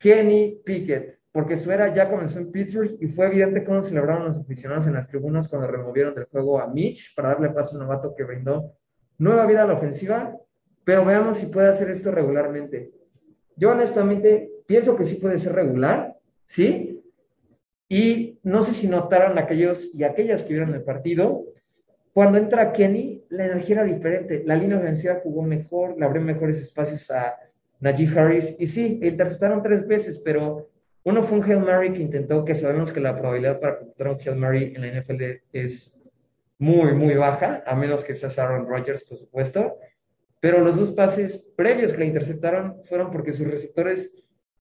Kenny 0.00 0.60
Pickett, 0.64 1.23
porque 1.34 1.58
su 1.58 1.72
era 1.72 1.92
ya 1.92 2.08
comenzó 2.08 2.38
en 2.38 2.52
Pittsburgh 2.52 2.96
y 3.00 3.08
fue 3.08 3.26
evidente 3.26 3.64
cómo 3.64 3.82
celebraron 3.82 4.28
los 4.28 4.36
aficionados 4.36 4.86
en 4.86 4.94
las 4.94 5.08
tribunas 5.08 5.48
cuando 5.48 5.66
removieron 5.66 6.14
del 6.14 6.26
juego 6.26 6.60
a 6.60 6.68
Mitch 6.68 7.12
para 7.16 7.30
darle 7.30 7.50
paso 7.50 7.70
a 7.70 7.72
un 7.74 7.86
novato 7.86 8.14
que 8.14 8.22
brindó 8.22 8.70
nueva 9.18 9.44
vida 9.44 9.64
a 9.64 9.66
la 9.66 9.74
ofensiva, 9.74 10.32
pero 10.84 11.04
veamos 11.04 11.38
si 11.38 11.46
puede 11.46 11.70
hacer 11.70 11.90
esto 11.90 12.12
regularmente. 12.12 12.92
Yo 13.56 13.72
honestamente 13.72 14.48
pienso 14.64 14.96
que 14.96 15.04
sí 15.04 15.16
puede 15.16 15.38
ser 15.38 15.54
regular, 15.54 16.14
¿sí? 16.46 17.02
Y 17.88 18.38
no 18.44 18.62
sé 18.62 18.70
si 18.70 18.86
notaron 18.86 19.36
aquellos 19.36 19.92
y 19.92 20.04
aquellas 20.04 20.44
que 20.44 20.52
vieron 20.52 20.72
el 20.72 20.84
partido, 20.84 21.46
cuando 22.12 22.38
entra 22.38 22.72
Kenny, 22.72 23.24
la 23.30 23.46
energía 23.46 23.80
era 23.80 23.84
diferente. 23.92 24.44
La 24.46 24.54
línea 24.54 24.78
ofensiva 24.78 25.18
jugó 25.20 25.42
mejor, 25.42 25.98
le 25.98 26.04
abrió 26.04 26.22
mejores 26.22 26.62
espacios 26.62 27.10
a 27.10 27.34
Najee 27.80 28.16
Harris. 28.16 28.54
Y 28.60 28.68
sí, 28.68 29.00
interceptaron 29.02 29.64
tres 29.64 29.84
veces, 29.84 30.22
pero 30.24 30.68
uno 31.04 31.22
fue 31.22 31.38
un 31.38 31.44
Hail 31.44 31.60
Mary 31.60 31.92
que 31.92 32.02
intentó, 32.02 32.44
que 32.44 32.54
sabemos 32.54 32.90
que 32.90 33.00
la 33.00 33.16
probabilidad 33.16 33.60
para 33.60 33.78
completar 33.78 34.08
un 34.08 34.20
Hail 34.20 34.36
Mary 34.36 34.72
en 34.74 34.82
la 34.82 35.00
NFL 35.00 35.22
es 35.52 35.94
muy, 36.58 36.94
muy 36.94 37.14
baja, 37.14 37.62
a 37.66 37.74
menos 37.74 38.04
que 38.04 38.14
sea 38.14 38.30
Aaron 38.44 38.66
Rodgers, 38.66 39.04
por 39.04 39.18
supuesto. 39.18 39.76
Pero 40.40 40.60
los 40.60 40.78
dos 40.78 40.92
pases 40.92 41.44
previos 41.56 41.92
que 41.92 41.98
le 41.98 42.06
interceptaron 42.06 42.82
fueron 42.84 43.10
porque 43.10 43.32
sus 43.32 43.46
receptores 43.46 44.12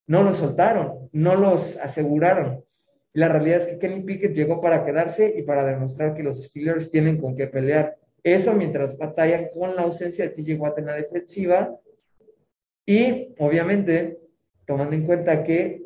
no 0.05 0.21
los 0.23 0.37
soltaron, 0.37 1.09
no 1.13 1.35
los 1.35 1.77
aseguraron. 1.77 2.63
La 3.13 3.29
realidad 3.29 3.61
es 3.61 3.67
que 3.67 3.79
Kenny 3.79 4.01
Pickett 4.03 4.33
llegó 4.33 4.59
para 4.59 4.83
quedarse 4.83 5.33
y 5.37 5.43
para 5.43 5.65
demostrar 5.65 6.13
que 6.13 6.23
los 6.23 6.43
Steelers 6.43 6.91
tienen 6.91 7.17
con 7.17 7.35
qué 7.37 7.47
pelear. 7.47 7.95
Eso 8.23 8.53
mientras 8.53 8.97
batallan 8.97 9.49
con 9.53 9.75
la 9.75 9.83
ausencia 9.83 10.27
de 10.27 10.31
TJ 10.31 10.55
Watt 10.55 10.79
en 10.79 10.87
la 10.87 10.95
defensiva 10.95 11.77
y 12.85 13.33
obviamente 13.37 14.19
tomando 14.65 14.95
en 14.95 15.05
cuenta 15.05 15.43
que 15.43 15.81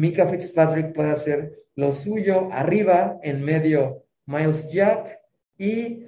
Mika 0.00 0.26
Fitzpatrick 0.26 0.94
puede 0.94 1.10
hacer 1.10 1.62
lo 1.74 1.92
suyo 1.92 2.50
arriba, 2.52 3.18
en 3.22 3.44
medio 3.44 4.06
Miles 4.24 4.66
Jack 4.72 5.20
y 5.58 6.06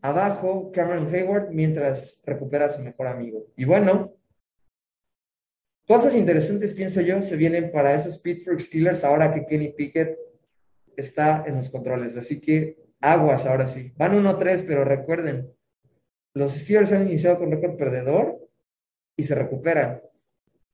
abajo 0.00 0.72
Cameron 0.72 1.14
Hayward 1.14 1.50
mientras 1.50 2.18
recupera 2.24 2.64
a 2.64 2.70
su 2.70 2.82
mejor 2.82 3.08
amigo. 3.08 3.44
Y 3.54 3.66
bueno, 3.66 4.14
cosas 5.86 6.14
interesantes, 6.14 6.72
pienso 6.72 7.02
yo, 7.02 7.20
se 7.20 7.36
vienen 7.36 7.70
para 7.70 7.94
esos 7.94 8.16
Pittsburgh 8.16 8.60
Steelers 8.60 9.04
ahora 9.04 9.34
que 9.34 9.44
Kenny 9.44 9.68
Pickett 9.68 10.18
está 10.96 11.44
en 11.46 11.56
los 11.56 11.68
controles. 11.68 12.16
Así 12.16 12.40
que 12.40 12.78
aguas 13.02 13.44
ahora 13.44 13.66
sí. 13.66 13.92
Van 13.98 14.14
1-3, 14.14 14.64
pero 14.66 14.82
recuerden, 14.82 15.52
los 16.32 16.52
Steelers 16.52 16.90
han 16.92 17.06
iniciado 17.06 17.38
con 17.38 17.50
récord 17.50 17.76
perdedor 17.76 18.48
y 19.14 19.24
se 19.24 19.34
recuperan. 19.34 20.00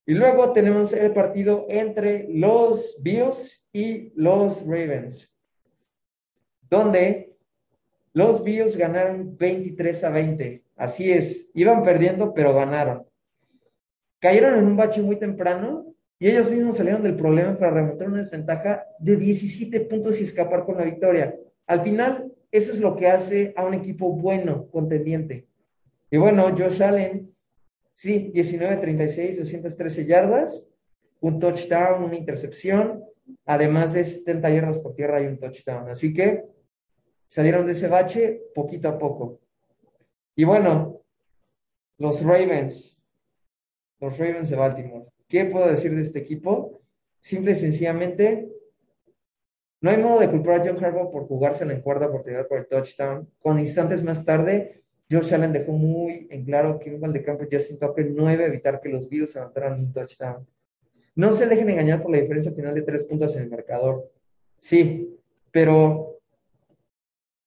Y 0.04 0.14
luego 0.14 0.52
tenemos 0.52 0.92
el 0.92 1.12
partido 1.12 1.66
entre 1.68 2.26
los 2.28 2.98
Bills 3.00 3.64
y 3.72 4.12
los 4.16 4.60
Ravens, 4.66 5.32
donde 6.68 7.32
los 8.12 8.42
Bills 8.42 8.76
ganaron 8.76 9.36
23 9.36 10.04
a 10.04 10.10
20. 10.10 10.62
Así 10.76 11.12
es, 11.12 11.48
iban 11.54 11.82
perdiendo, 11.82 12.34
pero 12.34 12.52
ganaron. 12.52 13.06
Cayeron 14.18 14.58
en 14.58 14.66
un 14.66 14.76
bache 14.76 15.00
muy 15.02 15.16
temprano 15.16 15.86
y 16.18 16.28
ellos 16.28 16.50
mismos 16.50 16.76
salieron 16.76 17.02
del 17.02 17.16
problema 17.16 17.58
para 17.58 17.72
remontar 17.72 18.08
una 18.08 18.18
desventaja 18.18 18.84
de 18.98 19.16
17 19.16 19.80
puntos 19.80 20.20
y 20.20 20.24
escapar 20.24 20.64
con 20.64 20.76
la 20.76 20.84
victoria. 20.84 21.34
Al 21.66 21.82
final, 21.82 22.32
eso 22.50 22.72
es 22.72 22.80
lo 22.80 22.96
que 22.96 23.08
hace 23.08 23.52
a 23.56 23.64
un 23.64 23.74
equipo 23.74 24.12
bueno, 24.12 24.68
contendiente. 24.70 25.46
Y 26.10 26.18
bueno, 26.18 26.54
Josh 26.56 26.82
Allen, 26.82 27.31
sí, 28.02 28.32
19-36, 28.34 29.38
213 29.38 30.06
yardas, 30.06 30.66
un 31.20 31.38
touchdown, 31.38 32.02
una 32.02 32.16
intercepción, 32.16 33.04
además 33.46 33.92
de 33.92 34.02
70 34.02 34.50
yardas 34.50 34.78
por 34.80 34.96
tierra 34.96 35.22
y 35.22 35.26
un 35.26 35.38
touchdown. 35.38 35.88
Así 35.88 36.12
que 36.12 36.42
salieron 37.28 37.64
de 37.64 37.72
ese 37.72 37.86
bache 37.86 38.42
poquito 38.56 38.88
a 38.88 38.98
poco. 38.98 39.38
Y 40.34 40.42
bueno, 40.42 41.02
los 41.98 42.24
Ravens, 42.24 43.00
los 44.00 44.18
Ravens 44.18 44.50
de 44.50 44.56
Baltimore. 44.56 45.06
¿Qué 45.28 45.44
puedo 45.44 45.68
decir 45.68 45.94
de 45.94 46.02
este 46.02 46.18
equipo? 46.18 46.80
Simple 47.20 47.52
y 47.52 47.54
sencillamente, 47.54 48.48
no 49.80 49.90
hay 49.90 49.98
modo 49.98 50.18
de 50.18 50.28
culpar 50.28 50.60
a 50.60 50.64
John 50.64 50.84
Harbaugh 50.84 51.12
por 51.12 51.28
jugarse 51.28 51.62
en 51.62 51.80
cuarta 51.82 52.06
oportunidad 52.06 52.48
por 52.48 52.58
el 52.58 52.66
touchdown. 52.66 53.30
Con 53.38 53.60
instantes 53.60 54.02
más 54.02 54.24
tarde, 54.24 54.81
Josh 55.12 55.34
Allen 55.34 55.52
dejó 55.52 55.72
muy 55.72 56.26
en 56.30 56.44
claro 56.44 56.78
que 56.78 56.94
un 56.94 57.00
gol 57.00 57.12
de 57.12 57.22
campo 57.22 57.44
Justin 57.50 57.78
Tucker 57.78 58.10
no 58.10 58.28
a 58.28 58.32
evitar 58.32 58.80
que 58.80 58.88
los 58.88 59.08
Bills 59.08 59.36
anotaran 59.36 59.78
un 59.78 59.92
touchdown. 59.92 60.46
No 61.14 61.32
se 61.32 61.46
dejen 61.46 61.68
engañar 61.68 62.02
por 62.02 62.10
la 62.10 62.20
diferencia 62.20 62.52
final 62.52 62.74
de 62.74 62.82
tres 62.82 63.04
puntos 63.04 63.36
en 63.36 63.42
el 63.42 63.50
marcador. 63.50 64.10
Sí, 64.58 65.18
pero 65.50 66.18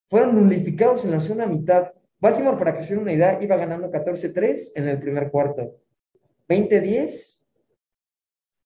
fueron 0.10 0.36
nulificados 0.36 1.04
en 1.06 1.12
la 1.12 1.20
segunda 1.20 1.48
mitad. 1.48 1.92
Baltimore, 2.20 2.58
para 2.58 2.76
que 2.76 2.84
se 2.84 2.94
den 2.94 3.02
una 3.02 3.14
idea, 3.14 3.42
iba 3.42 3.56
ganando 3.56 3.92
14-3 3.92 4.74
en 4.76 4.88
el 4.88 5.00
primer 5.00 5.32
cuarto. 5.32 5.76
20-10 6.48 7.38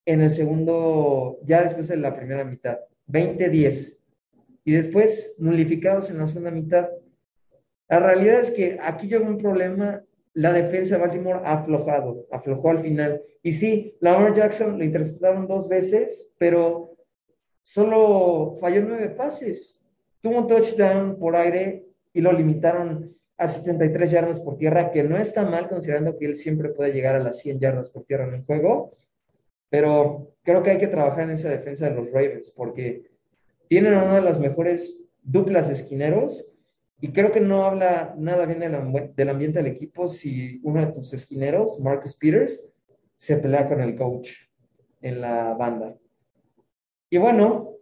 en 0.06 0.22
el 0.22 0.32
segundo, 0.32 1.40
ya 1.46 1.64
después 1.64 1.88
de 1.88 1.98
la 1.98 2.16
primera 2.16 2.44
mitad. 2.44 2.80
20-10. 3.08 3.96
Y 4.66 4.72
después 4.74 5.34
nulificados 5.38 6.10
en 6.10 6.18
la 6.18 6.28
segunda 6.28 6.52
mitad. 6.52 6.90
La 7.90 8.00
realidad 8.00 8.40
es 8.42 8.52
que 8.52 8.78
aquí 8.82 9.08
llegó 9.08 9.26
un 9.26 9.40
problema. 9.40 10.04
La 10.34 10.54
defensa 10.54 10.96
de 10.96 11.02
Baltimore 11.02 11.42
ha 11.44 11.54
aflojado, 11.54 12.28
aflojó 12.32 12.70
al 12.70 12.80
final. 12.80 13.22
Y 13.42 13.54
sí, 13.54 13.98
Lamar 14.00 14.34
Jackson 14.34 14.78
lo 14.78 14.84
interceptaron 14.84 15.48
dos 15.48 15.68
veces, 15.68 16.30
pero 16.38 16.96
solo 17.64 18.58
falló 18.62 18.84
nueve 18.84 19.10
pases. 19.10 19.82
Tuvo 20.22 20.38
un 20.38 20.48
touchdown 20.48 21.18
por 21.18 21.36
aire 21.36 21.86
y 22.14 22.22
lo 22.22 22.32
limitaron 22.32 23.16
a 23.38 23.48
73 23.48 24.12
yardas 24.12 24.40
por 24.40 24.58
tierra, 24.58 24.92
que 24.92 25.02
no 25.02 25.18
está 25.18 25.44
mal 25.44 25.68
considerando 25.68 26.18
que 26.18 26.26
él 26.26 26.36
siempre 26.36 26.70
puede 26.70 26.92
llegar 26.92 27.16
a 27.16 27.24
las 27.24 27.40
100 27.40 27.60
yardas 27.60 27.90
por 27.90 28.04
tierra 28.04 28.28
en 28.28 28.36
el 28.36 28.44
juego. 28.44 28.98
Pero 29.70 30.34
creo 30.44 30.62
que 30.62 30.72
hay 30.72 30.78
que 30.78 30.88
trabajar 30.88 31.24
en 31.24 31.32
esa 31.32 31.50
defensa 31.50 31.90
de 31.90 31.96
los 31.96 32.12
Ravens 32.12 32.52
porque 32.52 33.04
tienen 33.68 33.94
una 33.94 34.16
de 34.16 34.22
las 34.22 34.40
mejores 34.40 35.02
duplas 35.24 35.70
esquineros 35.70 36.46
y 37.02 37.12
creo 37.12 37.32
que 37.32 37.40
no 37.40 37.66
habla 37.66 38.14
nada 38.18 38.46
bien 38.46 38.60
del, 38.60 38.76
ambiente 39.30 39.60
del 39.60 39.72
equipo 39.72 40.08
si 40.08 40.60
uno 40.64 40.86
de 40.86 40.92
tus 40.92 41.14
esquineros, 41.14 41.80
Marcus 41.80 42.16
Peters, 42.16 42.66
se 43.18 43.38
pelea 43.38 43.68
con 43.68 43.82
el 43.82 43.96
coach 43.96 44.32
en 45.02 45.22
la 45.22 45.54
banda. 45.54 45.96
Y 47.10 47.18
bueno, 47.18 47.76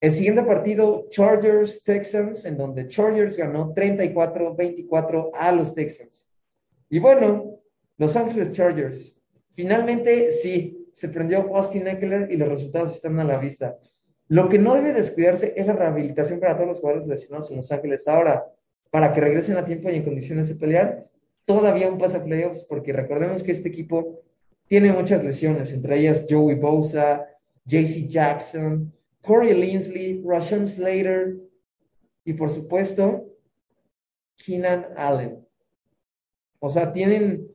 el 0.00 0.12
siguiente 0.12 0.42
partido, 0.42 1.08
Chargers 1.10 1.82
Texans, 1.82 2.44
en 2.44 2.56
donde 2.56 2.86
Chargers 2.86 3.36
ganó 3.36 3.74
34-24 3.74 5.30
a 5.34 5.50
los 5.52 5.74
Texans. 5.74 6.24
Y 6.88 7.00
bueno, 7.00 7.56
Los 7.96 8.14
Ángeles 8.14 8.52
Chargers, 8.52 9.12
finalmente 9.54 10.30
sí, 10.30 10.88
se 10.92 11.08
prendió 11.08 11.54
Austin 11.54 11.88
Eckler 11.88 12.30
y 12.30 12.36
los 12.36 12.48
resultados 12.48 12.94
están 12.94 13.18
a 13.18 13.24
la 13.24 13.38
vista. 13.38 13.76
Lo 14.28 14.48
que 14.48 14.58
no 14.58 14.74
debe 14.74 14.92
descuidarse 14.92 15.54
es 15.56 15.66
la 15.66 15.72
rehabilitación 15.72 16.38
para 16.38 16.54
todos 16.54 16.68
los 16.68 16.80
jugadores 16.80 17.08
lesionados 17.08 17.50
en 17.50 17.56
Los 17.56 17.72
Ángeles. 17.72 18.06
Ahora, 18.06 18.46
para 18.90 19.12
que 19.12 19.20
regresen 19.20 19.56
a 19.56 19.64
tiempo 19.64 19.90
y 19.90 19.96
en 19.96 20.04
condiciones 20.04 20.48
de 20.48 20.54
pelear, 20.54 21.06
todavía 21.46 21.90
un 21.90 21.98
pase 21.98 22.18
a 22.18 22.24
playoffs, 22.24 22.64
porque 22.64 22.92
recordemos 22.92 23.42
que 23.42 23.52
este 23.52 23.68
equipo 23.68 24.20
tiene 24.66 24.92
muchas 24.92 25.24
lesiones, 25.24 25.72
entre 25.72 25.98
ellas 25.98 26.26
Joey 26.28 26.56
Bosa, 26.56 27.26
JC 27.64 28.06
Jackson, 28.06 28.92
Corey 29.22 29.54
Linsley, 29.54 30.22
Rashawn 30.24 30.66
Slater 30.66 31.36
y 32.24 32.34
por 32.34 32.50
supuesto 32.50 33.26
Keenan 34.36 34.86
Allen. 34.96 35.38
O 36.60 36.68
sea, 36.68 36.92
tienen 36.92 37.48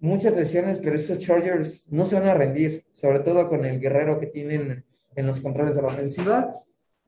muchas 0.00 0.34
lesiones, 0.34 0.80
pero 0.80 0.96
esos 0.96 1.18
Chargers 1.18 1.84
no 1.88 2.04
se 2.04 2.16
van 2.16 2.28
a 2.28 2.34
rendir, 2.34 2.84
sobre 2.92 3.20
todo 3.20 3.48
con 3.48 3.64
el 3.64 3.80
guerrero 3.80 4.18
que 4.18 4.26
tienen 4.26 4.84
en 5.14 5.26
los 5.26 5.40
controles 5.40 5.74
de 5.74 5.82
la 5.82 5.88
ofensiva, 5.88 6.54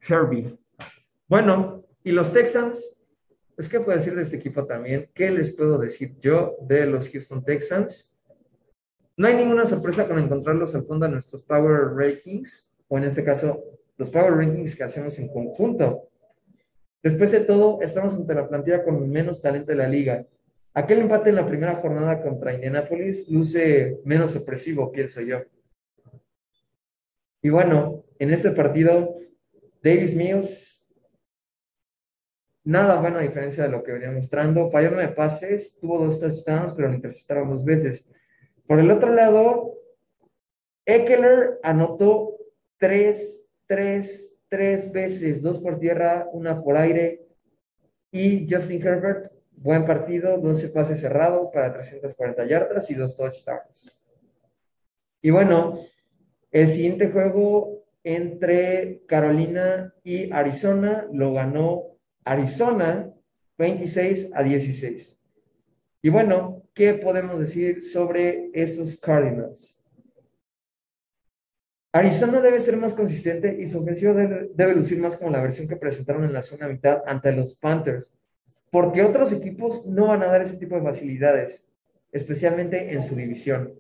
Herbie. 0.09 0.59
Bueno, 1.29 1.85
y 2.03 2.13
los 2.13 2.33
Texans, 2.33 2.97
es 3.57 3.69
que 3.69 3.81
puedo 3.81 3.99
decir 3.99 4.15
de 4.15 4.23
este 4.23 4.37
equipo 4.37 4.65
también, 4.65 5.11
¿qué 5.15 5.31
les 5.31 5.53
puedo 5.53 5.79
decir 5.79 6.17
yo 6.21 6.57
de 6.63 6.87
los 6.87 7.09
Houston 7.09 7.45
Texans? 7.45 8.11
No 9.17 9.29
hay 9.29 9.35
ninguna 9.35 9.67
sorpresa 9.67 10.09
con 10.09 10.19
encontrarlos 10.19 10.75
al 10.75 10.87
fondo 10.87 11.05
de 11.05 11.13
nuestros 11.13 11.43
Power 11.43 11.95
Rankings, 11.95 12.67
o 12.89 12.97
en 12.97 13.05
este 13.05 13.23
caso, 13.23 13.63
los 13.99 14.09
Power 14.09 14.33
Rankings 14.33 14.75
que 14.75 14.85
hacemos 14.85 15.19
en 15.19 15.29
conjunto. 15.29 16.09
Después 17.03 17.31
de 17.33 17.41
todo, 17.41 17.83
estamos 17.83 18.15
ante 18.15 18.35
la 18.35 18.49
plantilla 18.49 18.83
con 18.83 19.11
menos 19.11 19.43
talento 19.43 19.73
de 19.73 19.77
la 19.77 19.89
liga. 19.89 20.25
Aquel 20.73 21.01
empate 21.01 21.31
en 21.31 21.37
la 21.37 21.47
primera 21.47 21.75
jornada 21.77 22.23
contra 22.23 22.55
Indianapolis 22.55 23.29
luce 23.29 23.99
menos 24.05 24.35
opresivo, 24.37 24.91
pienso 24.91 25.21
yo. 25.21 25.41
Y 27.42 27.48
bueno, 27.50 28.05
en 28.18 28.33
este 28.33 28.50
partido, 28.50 29.16
Davis 29.83 30.14
Mills, 30.14 30.85
nada 32.64 33.00
bueno 33.00 33.18
a 33.18 33.22
diferencia 33.22 33.64
de 33.64 33.70
lo 33.70 33.83
que 33.83 33.92
venía 33.92 34.11
mostrando. 34.11 34.70
Falló 34.70 34.90
nueve 34.90 35.12
pases, 35.14 35.79
tuvo 35.81 36.05
dos 36.05 36.20
touchdowns, 36.20 36.74
pero 36.74 36.88
lo 36.88 36.94
interceptaron 36.94 37.50
dos 37.50 37.64
veces. 37.64 38.09
Por 38.66 38.79
el 38.79 38.90
otro 38.90 39.12
lado, 39.14 39.74
Eckler 40.85 41.59
anotó 41.62 42.37
tres, 42.76 43.44
tres, 43.66 44.33
tres 44.48 44.92
veces, 44.92 45.40
dos 45.42 45.59
por 45.61 45.79
tierra, 45.79 46.29
una 46.33 46.62
por 46.62 46.76
aire. 46.76 47.26
Y 48.12 48.53
Justin 48.53 48.87
Herbert, 48.87 49.33
buen 49.53 49.87
partido, 49.87 50.38
12 50.38 50.68
pases 50.70 51.00
cerrados 51.00 51.50
para 51.53 51.72
340 51.72 52.46
yardas 52.46 52.90
y 52.90 52.94
dos 52.94 53.16
touchdowns. 53.16 53.92
Y 55.22 55.31
bueno, 55.31 55.81
el 56.51 56.69
siguiente 56.69 57.11
juego 57.11 57.85
entre 58.03 59.03
Carolina 59.07 59.95
y 60.03 60.33
Arizona 60.33 61.07
lo 61.13 61.33
ganó 61.35 61.85
Arizona 62.25 63.13
26 63.59 64.31
a 64.35 64.43
16. 64.43 65.17
Y 66.03 66.09
bueno, 66.09 66.63
¿qué 66.75 66.95
podemos 66.95 67.39
decir 67.39 67.85
sobre 67.85 68.51
estos 68.55 68.99
Cardinals? 68.99 69.77
Arizona 71.93 72.41
debe 72.41 72.61
ser 72.61 72.77
más 72.77 72.95
consistente 72.95 73.61
y 73.61 73.69
su 73.69 73.81
ofensiva 73.81 74.15
debe, 74.15 74.75
lucir 74.75 74.99
más 75.01 75.17
como 75.17 75.31
la 75.31 75.43
versión 75.43 75.69
que 75.69 75.77
presentaron 75.77 76.25
en 76.25 76.33
la 76.33 76.43
segunda 76.43 76.69
mitad 76.69 77.03
ante 77.05 77.33
los 77.33 77.57
Panthers, 77.57 78.11
porque 78.71 79.03
otros 79.03 79.33
equipos 79.33 79.85
no 79.87 80.07
van 80.07 80.23
a 80.23 80.27
dar 80.27 80.43
ese 80.43 80.57
tipo 80.57 80.77
de 80.77 80.83
facilidades, 80.83 81.67
especialmente 82.13 82.93
en 82.93 83.03
su 83.03 83.17
división. 83.17 83.75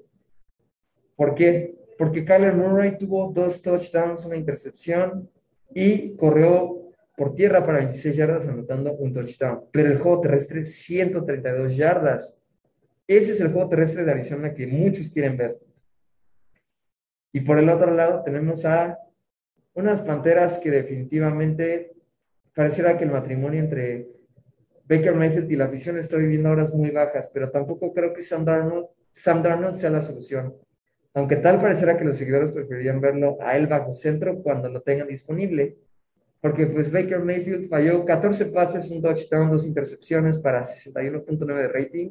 ¿Por 1.14 1.34
qué? 1.36 1.79
Porque 2.00 2.24
Kyler 2.24 2.54
Murray 2.54 2.96
tuvo 2.96 3.30
dos 3.30 3.60
touchdowns, 3.60 4.24
una 4.24 4.38
intercepción 4.38 5.28
y 5.74 6.16
corrió 6.16 6.94
por 7.14 7.34
tierra 7.34 7.66
para 7.66 7.80
26 7.80 8.16
yardas 8.16 8.48
anotando 8.48 8.94
un 8.94 9.12
touchdown. 9.12 9.64
Pero 9.70 9.90
el 9.90 9.98
juego 9.98 10.22
terrestre 10.22 10.64
132 10.64 11.76
yardas. 11.76 12.38
Ese 13.06 13.32
es 13.32 13.40
el 13.42 13.52
juego 13.52 13.68
terrestre 13.68 14.06
de 14.06 14.12
Arizona 14.12 14.54
que 14.54 14.66
muchos 14.66 15.10
quieren 15.10 15.36
ver. 15.36 15.58
Y 17.34 17.42
por 17.42 17.58
el 17.58 17.68
otro 17.68 17.92
lado 17.92 18.22
tenemos 18.22 18.64
a 18.64 18.98
unas 19.74 20.00
panteras 20.00 20.58
que 20.58 20.70
definitivamente 20.70 21.92
pareciera 22.54 22.96
que 22.96 23.04
el 23.04 23.10
matrimonio 23.10 23.60
entre 23.60 24.08
Baker 24.88 25.14
Mayfield 25.16 25.52
y 25.52 25.56
la 25.56 25.66
afición 25.66 25.98
está 25.98 26.16
viviendo 26.16 26.48
horas 26.48 26.72
muy 26.72 26.92
bajas, 26.92 27.28
pero 27.30 27.50
tampoco 27.50 27.92
creo 27.92 28.14
que 28.14 28.22
Sam 28.22 28.46
Darnold, 28.46 28.86
Sam 29.12 29.42
Darnold 29.42 29.76
sea 29.76 29.90
la 29.90 30.00
solución. 30.00 30.54
Aunque 31.14 31.36
tal 31.36 31.60
parecerá 31.60 31.98
que 31.98 32.04
los 32.04 32.18
seguidores 32.18 32.52
preferirían 32.52 33.00
verlo 33.00 33.38
a 33.40 33.56
él 33.56 33.66
bajo 33.66 33.94
centro 33.94 34.42
cuando 34.42 34.68
lo 34.68 34.80
tengan 34.82 35.08
disponible, 35.08 35.76
porque 36.40 36.66
pues 36.66 36.90
Baker 36.90 37.20
Mayfield 37.20 37.68
falló 37.68 38.04
14 38.04 38.46
pases, 38.46 38.90
un 38.90 39.02
touchdown, 39.02 39.50
dos 39.50 39.66
intercepciones 39.66 40.38
para 40.38 40.62
61.9 40.62 41.54
de 41.54 41.68
rating. 41.68 42.10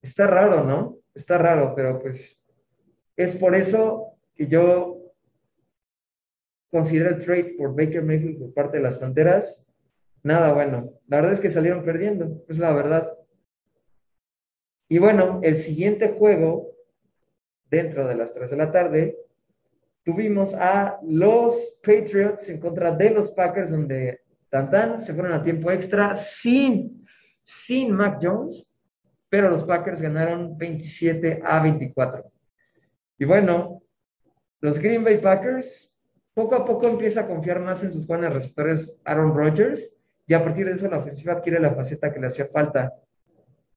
Está 0.00 0.26
raro, 0.26 0.64
¿no? 0.64 0.98
Está 1.14 1.38
raro, 1.38 1.74
pero 1.74 2.00
pues 2.00 2.40
es 3.16 3.36
por 3.36 3.54
eso 3.54 4.14
que 4.34 4.46
yo 4.46 5.12
considero 6.70 7.10
el 7.10 7.24
trade 7.24 7.54
por 7.58 7.76
Baker 7.76 8.02
Mayfield 8.02 8.38
por 8.38 8.54
parte 8.54 8.78
de 8.78 8.82
las 8.84 8.96
Panteras 8.98 9.66
nada 10.22 10.52
bueno. 10.52 10.92
La 11.08 11.16
verdad 11.18 11.34
es 11.34 11.40
que 11.40 11.50
salieron 11.50 11.84
perdiendo, 11.84 12.44
es 12.48 12.58
la 12.58 12.72
verdad. 12.72 13.12
Y 14.88 14.98
bueno, 14.98 15.40
el 15.42 15.56
siguiente 15.56 16.14
juego, 16.18 16.70
dentro 17.72 18.06
de 18.06 18.14
las 18.14 18.34
3 18.34 18.50
de 18.50 18.56
la 18.56 18.70
tarde, 18.70 19.16
tuvimos 20.04 20.52
a 20.54 20.98
los 21.02 21.78
Patriots 21.82 22.50
en 22.50 22.60
contra 22.60 22.92
de 22.92 23.10
los 23.10 23.30
Packers, 23.32 23.70
donde 23.70 24.20
Tantan 24.50 25.00
se 25.00 25.14
fueron 25.14 25.32
a 25.32 25.42
tiempo 25.42 25.70
extra 25.70 26.14
sin, 26.14 27.06
sin 27.42 27.90
Mac 27.90 28.18
Jones, 28.20 28.70
pero 29.30 29.48
los 29.48 29.64
Packers 29.64 30.02
ganaron 30.02 30.58
27 30.58 31.40
a 31.42 31.62
24. 31.62 32.30
Y 33.18 33.24
bueno, 33.24 33.80
los 34.60 34.78
Green 34.78 35.02
Bay 35.02 35.16
Packers 35.16 35.90
poco 36.34 36.54
a 36.54 36.66
poco 36.66 36.88
empieza 36.88 37.22
a 37.22 37.26
confiar 37.26 37.60
más 37.60 37.82
en 37.82 37.92
sus 37.92 38.06
buenos 38.06 38.34
receptores 38.34 38.94
Aaron 39.04 39.34
Rodgers 39.34 39.94
y 40.26 40.34
a 40.34 40.44
partir 40.44 40.66
de 40.66 40.72
eso 40.72 40.90
la 40.90 40.98
ofensiva 40.98 41.32
adquiere 41.32 41.58
la 41.58 41.74
faceta 41.74 42.12
que 42.12 42.20
le 42.20 42.26
hacía 42.26 42.48
falta. 42.48 42.92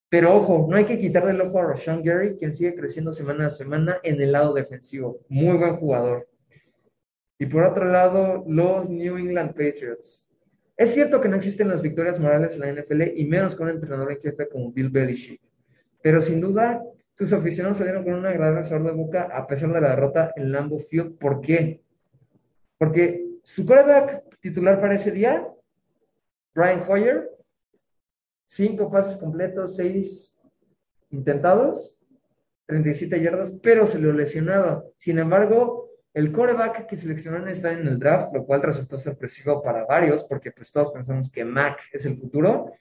Pero 0.10 0.36
ojo, 0.36 0.68
no 0.70 0.78
hay 0.78 0.86
que 0.86 1.00
quitarle 1.00 1.32
el 1.32 1.42
ojo 1.42 1.60
a 1.60 1.66
Rashawn 1.74 2.04
Gary, 2.04 2.36
quien 2.38 2.54
sigue 2.54 2.76
creciendo 2.76 3.12
semana 3.12 3.48
a 3.48 3.50
semana 3.50 4.00
en 4.04 4.22
el 4.22 4.32
lado 4.32 4.54
defensivo. 4.54 5.20
Muy 5.30 5.58
buen 5.58 5.76
jugador. 5.78 6.28
Y 7.38 7.48
por 7.48 7.64
otro 7.64 7.86
lado, 7.86 8.44
los 8.48 8.90
New 8.90 9.18
England 9.18 9.52
Patriots. 9.52 10.24
Es 10.78 10.94
cierto 10.94 11.22
que 11.22 11.30
no 11.30 11.38
existen 11.38 11.70
las 11.70 11.82
victorias 11.82 12.20
morales 12.20 12.56
en 12.56 12.62
la 12.62 12.82
NFL 12.82 13.02
y 13.16 13.26
menos 13.26 13.56
con 13.56 13.68
un 13.68 13.76
entrenador 13.76 14.12
en 14.12 14.22
jefe 14.22 14.48
como 14.48 14.72
Bill 14.72 14.90
Belichick. 14.90 15.42
Pero 16.02 16.22
sin 16.22 16.40
duda, 16.40 16.84
sus 17.18 17.32
aficionados 17.32 17.78
salieron 17.78 18.04
con 18.04 18.14
una 18.14 18.30
agradable 18.30 18.66
sabor 18.66 18.88
de 18.88 18.92
boca 18.92 19.30
a 19.32 19.48
pesar 19.48 19.72
de 19.72 19.82
la 19.82 19.90
derrota 19.90 20.34
en 20.36 20.52
Lambeau 20.52 20.80
Field. 20.80 21.18
¿Por 21.18 21.42
qué? 21.42 21.82
Porque 22.78 23.26
su 23.44 23.66
quarterback 23.66 24.24
titular 24.42 24.82
para 24.82 24.96
ese 24.96 25.12
día, 25.12 25.48
Brian 26.54 26.84
Hoyer, 26.88 27.30
cinco 28.48 28.92
pases 28.92 29.18
completos, 29.18 29.76
seis 29.76 30.34
intentados, 31.12 31.96
37 32.68 33.22
yardas, 33.22 33.54
pero 33.62 33.88
se 33.88 34.00
lo 34.00 34.12
lesionaba. 34.12 34.84
Sin 34.98 35.20
embargo, 35.20 35.90
el 36.14 36.32
coreback 36.32 36.88
que 36.88 36.96
seleccionaron 36.96 37.50
está 37.50 37.72
en 37.72 37.88
el 37.88 38.00
draft, 38.00 38.34
lo 38.34 38.46
cual 38.46 38.64
resultó 38.64 38.98
sorpresivo 39.00 39.62
para 39.62 39.86
varios, 39.86 40.24
porque 40.24 40.52
pues 40.52 40.72
todos 40.72 40.92
pensamos 40.92 41.32
que 41.32 41.46
Mac 41.46 41.78
es 41.92 42.06
el 42.06 42.18
futuro. 42.18 42.72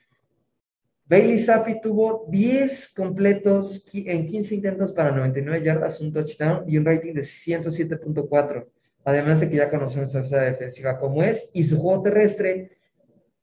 Bailey 1.06 1.38
Zappi 1.38 1.80
tuvo 1.80 2.26
10 2.30 2.94
completos 2.94 3.84
en 3.92 4.26
15 4.26 4.54
intentos 4.54 4.92
para 4.92 5.10
99 5.10 5.62
yardas, 5.62 6.00
un 6.00 6.12
touchdown 6.12 6.64
y 6.66 6.78
un 6.78 6.84
rating 6.84 7.12
de 7.12 7.20
107.4. 7.20 8.66
Además 9.04 9.40
de 9.40 9.50
que 9.50 9.56
ya 9.56 9.68
conocemos 9.68 10.14
esa 10.14 10.40
defensiva 10.40 10.98
como 10.98 11.22
es 11.22 11.50
y 11.52 11.64
su 11.64 11.78
juego 11.78 12.02
terrestre 12.02 12.78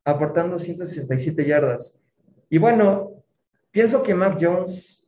aportando 0.04 0.58
167 0.58 1.46
yardas. 1.46 1.94
Y 2.54 2.58
bueno, 2.58 3.24
pienso 3.72 4.04
que 4.04 4.14
Mac 4.14 4.38
Jones 4.38 5.08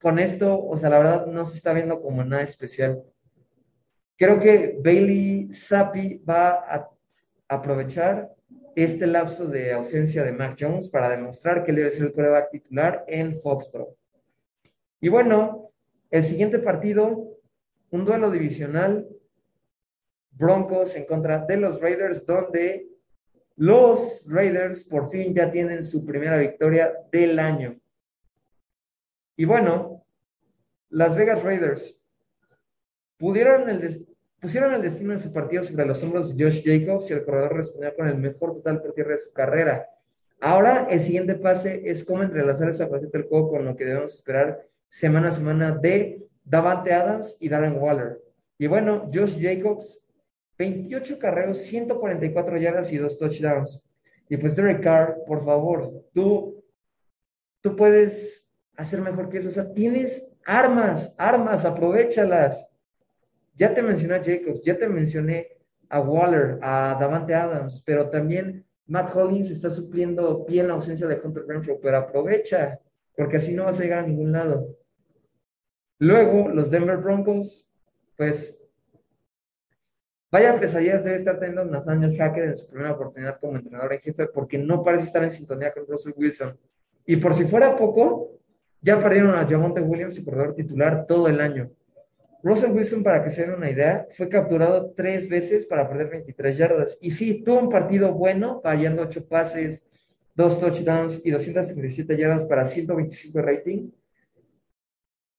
con 0.00 0.18
esto, 0.18 0.60
o 0.60 0.76
sea, 0.76 0.90
la 0.90 0.98
verdad 0.98 1.26
no 1.26 1.46
se 1.46 1.56
está 1.56 1.72
viendo 1.72 2.02
como 2.02 2.24
nada 2.24 2.42
especial. 2.42 3.04
Creo 4.18 4.40
que 4.40 4.76
Bailey 4.82 5.52
Zappi 5.52 6.16
va 6.28 6.54
a 6.54 6.90
aprovechar 7.46 8.32
este 8.74 9.06
lapso 9.06 9.46
de 9.46 9.72
ausencia 9.72 10.24
de 10.24 10.32
Mac 10.32 10.56
Jones 10.58 10.88
para 10.88 11.08
demostrar 11.08 11.62
que 11.62 11.72
debe 11.72 11.92
ser 11.92 12.06
el 12.06 12.12
quarterback 12.12 12.50
titular 12.50 13.04
en 13.06 13.40
Foxborough. 13.40 13.94
Y 15.00 15.08
bueno, 15.08 15.70
el 16.10 16.24
siguiente 16.24 16.58
partido, 16.58 17.38
un 17.90 18.04
duelo 18.04 18.28
divisional, 18.28 19.06
Broncos 20.32 20.96
en 20.96 21.06
contra 21.06 21.46
de 21.46 21.58
los 21.58 21.80
Raiders, 21.80 22.26
donde 22.26 22.88
los 23.60 24.24
Raiders 24.26 24.84
por 24.84 25.10
fin 25.10 25.34
ya 25.34 25.50
tienen 25.50 25.84
su 25.84 26.06
primera 26.06 26.38
victoria 26.38 26.94
del 27.12 27.38
año. 27.38 27.76
Y 29.36 29.44
bueno, 29.44 30.02
Las 30.88 31.14
Vegas 31.14 31.42
Raiders 31.42 31.94
pusieron 33.18 33.68
el 33.68 33.82
destino 34.80 35.12
de 35.12 35.20
su 35.20 35.30
partido 35.30 35.62
sobre 35.62 35.84
los 35.84 36.02
hombros 36.02 36.34
de 36.34 36.42
Josh 36.42 36.62
Jacobs 36.64 37.10
y 37.10 37.12
el 37.12 37.22
corredor 37.22 37.54
respondió 37.54 37.94
con 37.94 38.08
el 38.08 38.16
mejor 38.16 38.54
total 38.54 38.80
por 38.80 38.94
tierra 38.94 39.16
de 39.16 39.24
su 39.24 39.32
carrera. 39.34 39.86
Ahora 40.40 40.86
el 40.88 41.00
siguiente 41.00 41.34
pase 41.34 41.82
es 41.84 42.02
cómo 42.02 42.22
entrelazar 42.22 42.70
esa 42.70 42.88
faceta 42.88 43.18
del 43.18 43.28
juego 43.28 43.50
con 43.50 43.66
lo 43.66 43.76
que 43.76 43.84
debemos 43.84 44.14
esperar 44.14 44.62
semana 44.88 45.28
a 45.28 45.32
semana 45.32 45.76
de 45.76 46.26
Davante 46.44 46.94
Adams 46.94 47.36
y 47.38 47.50
Darren 47.50 47.76
Waller. 47.76 48.22
Y 48.56 48.68
bueno, 48.68 49.10
Josh 49.12 49.38
Jacobs 49.38 50.00
28 50.60 51.18
carreros, 51.18 51.58
144 51.62 52.58
yardas 52.58 52.92
y 52.92 52.98
dos 52.98 53.18
touchdowns. 53.18 53.82
Y 54.28 54.36
pues 54.36 54.54
Derek 54.54 54.82
Carr, 54.82 55.16
por 55.26 55.42
favor, 55.42 56.04
tú, 56.12 56.62
tú 57.62 57.74
puedes 57.74 58.46
hacer 58.76 59.00
mejor 59.00 59.30
que 59.30 59.38
eso. 59.38 59.48
O 59.48 59.52
sea, 59.52 59.72
tienes 59.72 60.30
armas, 60.44 61.14
armas, 61.16 61.64
aprovechalas. 61.64 62.68
Ya 63.54 63.72
te 63.72 63.80
mencioné 63.80 64.16
a 64.16 64.22
Jacobs, 64.22 64.62
ya 64.62 64.76
te 64.76 64.86
mencioné 64.86 65.48
a 65.88 66.00
Waller, 66.00 66.58
a 66.60 66.94
Davante 67.00 67.34
Adams, 67.34 67.82
pero 67.84 68.10
también 68.10 68.66
Matt 68.86 69.16
Hollins 69.16 69.50
está 69.50 69.70
supliendo 69.70 70.44
bien 70.44 70.68
la 70.68 70.74
ausencia 70.74 71.06
de 71.06 71.18
Hunter 71.24 71.44
Renfro, 71.48 71.80
pero 71.80 71.96
aprovecha, 71.96 72.78
porque 73.16 73.38
así 73.38 73.54
no 73.54 73.64
vas 73.64 73.78
a 73.80 73.82
llegar 73.82 74.00
a 74.00 74.06
ningún 74.06 74.32
lado. 74.32 74.76
Luego, 75.98 76.50
los 76.50 76.70
Denver 76.70 76.98
Broncos, 76.98 77.66
pues 78.16 78.59
Vaya 80.32 80.60
pesadillas 80.60 81.02
debe 81.02 81.16
estar 81.16 81.40
teniendo 81.40 81.64
Nathaniel 81.64 82.16
Hacker 82.16 82.44
en 82.44 82.56
su 82.56 82.68
primera 82.68 82.92
oportunidad 82.92 83.40
como 83.40 83.56
entrenador 83.56 83.92
en 83.94 84.00
jefe 84.00 84.28
porque 84.28 84.58
no 84.58 84.84
parece 84.84 85.06
estar 85.06 85.24
en 85.24 85.32
sintonía 85.32 85.72
con 85.72 85.86
Russell 85.88 86.12
Wilson. 86.16 86.56
Y 87.04 87.16
por 87.16 87.34
si 87.34 87.44
fuera 87.46 87.76
poco, 87.76 88.38
ya 88.80 89.02
perdieron 89.02 89.34
a 89.34 89.44
Jamonte 89.46 89.80
Williams, 89.80 90.14
su 90.14 90.24
corredor 90.24 90.54
titular, 90.54 91.04
todo 91.06 91.26
el 91.26 91.40
año. 91.40 91.70
Russell 92.44 92.70
Wilson, 92.70 93.02
para 93.02 93.24
que 93.24 93.30
se 93.30 93.42
den 93.42 93.54
una 93.54 93.70
idea, 93.70 94.06
fue 94.16 94.28
capturado 94.28 94.92
tres 94.96 95.28
veces 95.28 95.66
para 95.66 95.88
perder 95.88 96.08
23 96.10 96.56
yardas. 96.56 96.98
Y 97.00 97.10
sí, 97.10 97.42
tuvo 97.44 97.58
un 97.58 97.68
partido 97.68 98.14
bueno, 98.14 98.60
fallando 98.62 99.02
ocho 99.02 99.26
pases, 99.26 99.82
dos 100.36 100.60
touchdowns 100.60 101.20
y 101.24 101.32
237 101.32 102.16
yardas 102.16 102.44
para 102.44 102.64
125 102.64 103.36
de 103.36 103.44
rating. 103.44 103.90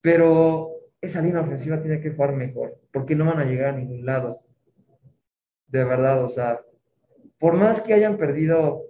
Pero 0.02 0.72
esa 1.00 1.22
línea 1.22 1.42
ofensiva 1.42 1.82
tiene 1.82 2.02
que 2.02 2.12
jugar 2.12 2.34
mejor, 2.34 2.78
porque 2.92 3.16
no 3.16 3.26
van 3.26 3.40
a 3.40 3.46
llegar 3.46 3.74
a 3.74 3.78
ningún 3.78 4.06
lado 4.06 4.42
de 5.72 5.84
verdad, 5.86 6.24
o 6.24 6.30
sea, 6.30 6.62
por 7.40 7.56
más 7.56 7.82
que 7.82 7.94
hayan 7.94 8.18
perdido 8.18 8.84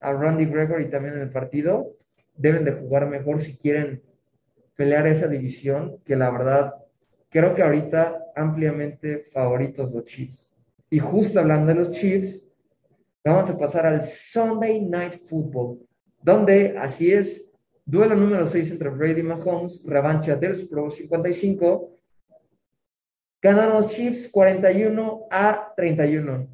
a 0.00 0.12
Randy 0.12 0.46
Gregory 0.46 0.90
también 0.90 1.14
en 1.14 1.20
el 1.20 1.30
partido, 1.30 1.94
deben 2.34 2.64
de 2.64 2.72
jugar 2.72 3.06
mejor 3.06 3.40
si 3.40 3.56
quieren 3.56 4.02
pelear 4.74 5.06
esa 5.06 5.28
división, 5.28 5.98
que 6.04 6.16
la 6.16 6.30
verdad, 6.30 6.74
creo 7.28 7.54
que 7.54 7.62
ahorita 7.62 8.18
ampliamente 8.34 9.24
favoritos 9.32 9.92
los 9.92 10.06
Chiefs. 10.06 10.50
Y 10.90 10.98
justo 10.98 11.38
hablando 11.38 11.72
de 11.72 11.78
los 11.78 11.90
Chiefs, 11.90 12.42
vamos 13.22 13.48
a 13.50 13.58
pasar 13.58 13.86
al 13.86 14.04
Sunday 14.04 14.80
Night 14.80 15.26
Football, 15.26 15.86
donde 16.22 16.76
así 16.78 17.12
es, 17.12 17.50
duelo 17.84 18.16
número 18.16 18.46
6 18.46 18.72
entre 18.72 18.88
Brady 18.88 19.22
Mahomes, 19.22 19.84
revancha 19.84 20.34
del 20.34 20.66
Pro 20.66 20.90
55 20.90 21.90
Ganaron 23.42 23.82
los 23.82 23.92
Chiefs 23.92 24.28
41 24.30 25.26
a 25.28 25.74
31. 25.76 26.46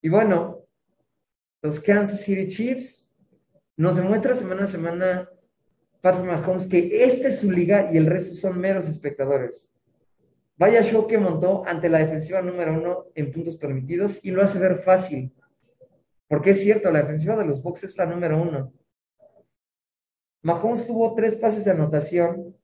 Y 0.00 0.08
bueno, 0.08 0.64
los 1.60 1.78
Kansas 1.80 2.22
City 2.22 2.48
Chiefs 2.48 3.06
nos 3.76 3.96
demuestra 3.96 4.34
semana 4.34 4.64
a 4.64 4.68
semana 4.68 5.28
Patrick 6.00 6.24
Mahomes 6.24 6.66
que 6.66 7.04
esta 7.04 7.28
es 7.28 7.40
su 7.40 7.50
liga 7.50 7.90
y 7.92 7.98
el 7.98 8.06
resto 8.06 8.34
son 8.36 8.58
meros 8.58 8.88
espectadores. 8.88 9.68
Vaya 10.56 10.82
show 10.82 11.06
que 11.06 11.18
montó 11.18 11.62
ante 11.66 11.90
la 11.90 11.98
defensiva 11.98 12.40
número 12.40 12.72
uno 12.72 13.06
en 13.14 13.30
puntos 13.30 13.56
permitidos 13.56 14.18
y 14.24 14.30
lo 14.30 14.42
hace 14.42 14.58
ver 14.58 14.78
fácil. 14.78 15.34
Porque 16.26 16.50
es 16.50 16.60
cierto, 16.60 16.90
la 16.90 17.02
defensiva 17.02 17.36
de 17.36 17.44
los 17.44 17.62
Bucks 17.62 17.84
es 17.84 17.96
la 17.98 18.06
número 18.06 18.40
uno. 18.40 18.72
Mahomes 20.42 20.86
tuvo 20.86 21.14
tres 21.14 21.36
pases 21.36 21.66
de 21.66 21.72
anotación 21.72 22.56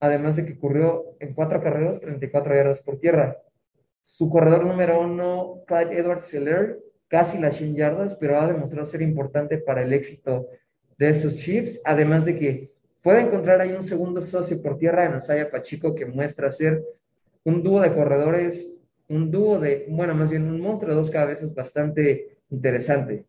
además 0.00 0.36
de 0.36 0.46
que 0.46 0.58
corrió 0.58 1.16
en 1.20 1.34
cuatro 1.34 1.62
carreras 1.62 2.00
34 2.00 2.54
yardas 2.54 2.82
por 2.82 2.98
tierra. 2.98 3.38
Su 4.04 4.30
corredor 4.30 4.64
número 4.64 5.00
uno, 5.00 5.62
Clyde 5.66 5.98
Edwards 5.98 6.24
Seller, 6.24 6.78
casi 7.08 7.38
las 7.38 7.56
100 7.56 7.74
yardas, 7.74 8.14
pero 8.16 8.40
ha 8.40 8.46
demostrado 8.46 8.86
ser 8.86 9.02
importante 9.02 9.58
para 9.58 9.82
el 9.82 9.92
éxito 9.92 10.46
de 10.98 11.10
estos 11.10 11.36
Chiefs, 11.36 11.80
además 11.84 12.24
de 12.24 12.38
que 12.38 12.72
puede 13.02 13.20
encontrar 13.20 13.60
ahí 13.60 13.72
un 13.72 13.84
segundo 13.84 14.20
socio 14.20 14.60
por 14.62 14.78
tierra 14.78 15.06
en 15.06 15.14
Osaya 15.14 15.50
Pachico 15.50 15.94
que 15.94 16.06
muestra 16.06 16.50
ser 16.50 16.82
un 17.44 17.62
dúo 17.62 17.80
de 17.80 17.94
corredores, 17.94 18.70
un 19.08 19.30
dúo 19.30 19.58
de, 19.58 19.86
bueno, 19.88 20.14
más 20.14 20.30
bien 20.30 20.42
un 20.44 20.60
monstruo 20.60 20.90
de 20.90 21.00
dos 21.00 21.10
cabezas 21.10 21.54
bastante 21.54 22.38
interesante. 22.50 23.24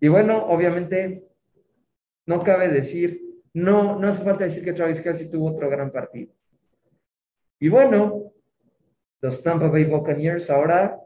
Y 0.00 0.08
bueno, 0.08 0.46
obviamente, 0.46 1.24
no 2.26 2.42
cabe 2.44 2.68
decir, 2.68 3.25
no, 3.56 3.98
no 3.98 4.08
hace 4.08 4.22
falta 4.22 4.44
decir 4.44 4.62
que 4.62 4.74
Travis 4.74 5.00
Kelsey 5.00 5.30
tuvo 5.30 5.50
otro 5.50 5.70
gran 5.70 5.90
partido. 5.90 6.30
Y 7.58 7.70
bueno, 7.70 8.32
los 9.22 9.42
Tampa 9.42 9.68
Bay 9.68 9.84
Buccaneers 9.84 10.50
ahora, 10.50 11.00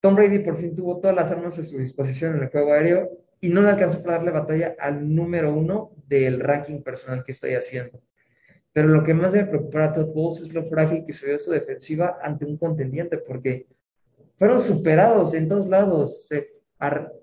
Tom 0.00 0.14
Brady 0.14 0.40
por 0.40 0.58
fin 0.58 0.76
tuvo 0.76 1.00
todas 1.00 1.16
las 1.16 1.32
armas 1.32 1.58
a 1.58 1.64
su 1.64 1.78
disposición 1.78 2.36
en 2.36 2.42
el 2.42 2.50
juego 2.50 2.74
aéreo 2.74 3.10
y 3.40 3.48
no 3.48 3.62
le 3.62 3.70
alcanzó 3.70 4.02
para 4.02 4.18
darle 4.18 4.32
batalla 4.32 4.76
al 4.78 5.14
número 5.14 5.50
uno 5.54 5.92
del 6.06 6.40
ranking 6.40 6.82
personal 6.82 7.24
que 7.24 7.32
estoy 7.32 7.54
haciendo. 7.54 8.02
Pero 8.74 8.88
lo 8.88 9.02
que 9.02 9.14
más 9.14 9.32
debe 9.32 9.46
preocupar 9.46 9.82
a 9.82 9.92
Todd 9.94 10.12
Bowles 10.12 10.42
es 10.42 10.52
lo 10.52 10.66
frágil 10.66 11.06
que 11.06 11.14
se 11.14 11.38
su 11.38 11.52
defensiva 11.52 12.18
ante 12.20 12.44
un 12.44 12.58
contendiente, 12.58 13.16
porque 13.16 13.66
fueron 14.38 14.60
superados 14.60 15.32
en 15.32 15.48
todos 15.48 15.68
lados, 15.68 16.28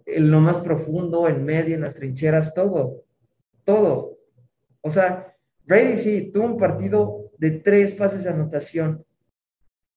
en 0.07 0.31
lo 0.31 0.39
más 0.39 0.57
profundo, 0.57 1.27
en 1.27 1.45
medio, 1.45 1.75
en 1.75 1.81
las 1.81 1.93
trincheras, 1.93 2.55
todo, 2.55 3.03
todo. 3.63 4.12
O 4.85 4.91
sea, 4.91 5.33
Brady 5.65 5.97
sí 5.97 6.31
tuvo 6.33 6.45
un 6.45 6.57
partido 6.57 7.31
de 7.37 7.51
tres 7.51 7.93
pases 7.93 8.25
de 8.25 8.29
anotación. 8.29 9.05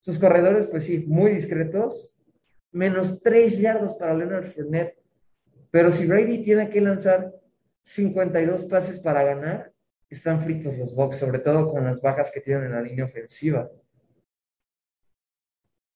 Sus 0.00 0.18
corredores, 0.18 0.68
pues 0.68 0.84
sí, 0.84 1.04
muy 1.06 1.32
discretos, 1.32 2.12
menos 2.70 3.20
tres 3.20 3.58
yardos 3.58 3.94
para 3.94 4.14
Leonard 4.14 4.52
Fournette. 4.52 4.96
Pero 5.72 5.90
si 5.90 6.06
Brady 6.06 6.44
tiene 6.44 6.68
que 6.68 6.80
lanzar 6.80 7.32
52 7.82 8.64
pases 8.64 9.00
para 9.00 9.24
ganar, 9.24 9.72
están 10.08 10.40
fritos 10.40 10.78
los 10.78 10.94
Bucks, 10.94 11.16
sobre 11.16 11.40
todo 11.40 11.72
con 11.72 11.84
las 11.84 12.00
bajas 12.00 12.30
que 12.32 12.40
tienen 12.40 12.66
en 12.66 12.72
la 12.72 12.82
línea 12.82 13.06
ofensiva. 13.06 13.68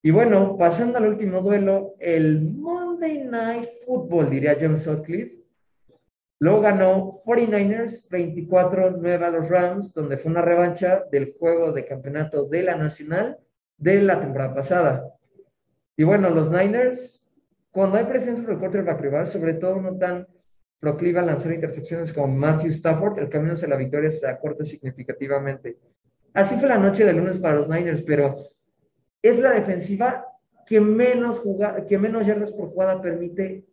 Y 0.02 0.10
bueno, 0.10 0.56
pasando 0.58 0.98
al 0.98 1.06
último 1.06 1.42
duelo, 1.42 1.94
el 2.00 2.40
Monday 2.40 3.24
Night 3.24 3.68
Football, 3.86 4.30
diría 4.30 4.56
John 4.60 4.76
Sutcliffe. 4.76 5.39
Lo 6.42 6.60
ganó 6.62 7.20
49ers 7.22 8.08
24-9 8.08 9.22
a 9.22 9.30
los 9.30 9.48
Rams, 9.50 9.92
donde 9.92 10.16
fue 10.16 10.30
una 10.30 10.40
revancha 10.40 11.04
del 11.12 11.34
juego 11.38 11.70
de 11.70 11.84
campeonato 11.84 12.46
de 12.46 12.62
la 12.62 12.76
Nacional 12.76 13.38
de 13.76 14.00
la 14.02 14.18
temporada 14.20 14.54
pasada. 14.54 15.04
Y 15.98 16.04
bueno, 16.04 16.30
los 16.30 16.50
Niners, 16.50 17.22
cuando 17.70 17.98
hay 17.98 18.04
presencia 18.04 18.42
sobre 18.42 18.54
el 18.54 18.58
quarterback 18.58 19.00
rival, 19.02 19.26
sobre 19.26 19.52
todo 19.52 19.82
no 19.82 19.98
tan 19.98 20.26
procliva 20.78 21.20
a 21.20 21.26
lanzar 21.26 21.52
intercepciones 21.52 22.10
como 22.10 22.28
Matthew 22.28 22.70
Stafford, 22.70 23.18
el 23.18 23.28
camino 23.28 23.52
hacia 23.52 23.68
la 23.68 23.76
victoria 23.76 24.10
se 24.10 24.26
acorta 24.26 24.64
significativamente. 24.64 25.76
Así 26.32 26.56
fue 26.56 26.68
la 26.68 26.78
noche 26.78 27.04
de 27.04 27.12
lunes 27.12 27.38
para 27.38 27.56
los 27.56 27.68
Niners, 27.68 28.00
pero 28.00 28.46
es 29.20 29.38
la 29.38 29.50
defensiva 29.50 30.24
que 30.66 30.80
menos, 30.80 31.42
que 31.86 31.98
menos 31.98 32.26
yardas 32.26 32.52
por 32.52 32.70
jugada 32.70 33.02
permite 33.02 33.66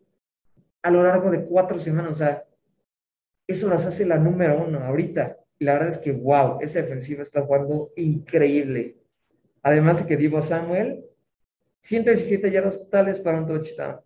a 0.82 0.90
lo 0.90 1.02
largo 1.02 1.30
de 1.30 1.46
cuatro 1.46 1.80
semanas. 1.80 2.12
O 2.12 2.16
sea, 2.16 2.44
eso 3.48 3.68
las 3.68 3.84
hace 3.86 4.06
la 4.06 4.18
número 4.18 4.62
uno 4.62 4.78
ahorita. 4.84 5.38
Y 5.58 5.64
la 5.64 5.72
verdad 5.72 5.88
es 5.88 5.98
que, 5.98 6.12
wow, 6.12 6.58
esa 6.60 6.82
defensiva 6.82 7.22
está 7.22 7.42
jugando 7.42 7.90
increíble. 7.96 8.98
Además 9.62 9.98
de 9.98 10.06
que 10.06 10.16
Divo 10.16 10.40
Samuel, 10.42 11.04
117 11.80 12.50
yardas 12.50 12.84
totales 12.84 13.18
para 13.20 13.38
un 13.38 13.46
touchdown. 13.46 14.00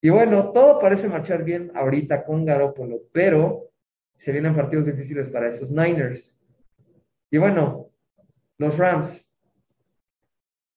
Y 0.00 0.10
bueno, 0.10 0.50
todo 0.50 0.80
parece 0.80 1.08
marchar 1.08 1.44
bien 1.44 1.70
ahorita 1.74 2.24
con 2.24 2.44
Garoppolo, 2.44 3.02
pero 3.12 3.70
se 4.16 4.32
vienen 4.32 4.54
partidos 4.54 4.86
difíciles 4.86 5.28
para 5.28 5.48
esos 5.48 5.70
Niners. 5.70 6.36
Y 7.30 7.38
bueno, 7.38 7.90
los 8.58 8.76
Rams. 8.76 9.24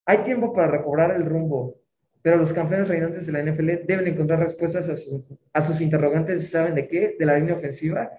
Hay 0.04 0.18
tiempo 0.18 0.52
para 0.52 0.68
recobrar 0.68 1.16
el 1.16 1.24
rumbo, 1.24 1.74
pero 2.26 2.38
los 2.38 2.52
campeones 2.52 2.88
reinantes 2.88 3.24
de 3.24 3.32
la 3.32 3.40
NFL 3.40 3.86
deben 3.86 4.08
encontrar 4.08 4.40
respuestas 4.40 4.90
a, 5.52 5.62
sus 5.62 5.80
interrogantes, 5.80 6.50
¿saben 6.50 6.74
de 6.74 6.88
qué? 6.88 7.14
De 7.16 7.24
la 7.24 7.38
línea 7.38 7.54
ofensiva, 7.54 8.10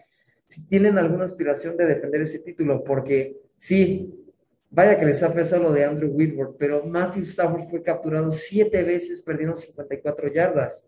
si 0.47 0.65
tienen 0.65 0.97
alguna 0.97 1.25
aspiración 1.25 1.75
de 1.75 1.87
defender 1.87 2.21
ese 2.21 2.39
título, 2.39 2.85
porque 2.85 3.35
sí, 3.57 4.25
vaya 4.69 4.97
que 4.97 5.05
les 5.05 5.21
ha 5.23 5.33
pesado 5.33 5.63
lo 5.63 5.73
de 5.73 5.83
Andrew 5.83 6.09
Whitworth, 6.09 6.55
pero 6.57 6.85
Matthew 6.85 7.23
Stafford 7.23 7.67
fue 7.69 7.83
capturado 7.83 8.31
siete 8.31 8.81
veces, 8.81 9.21
perdieron 9.21 9.57
54 9.57 10.31
yardas. 10.31 10.85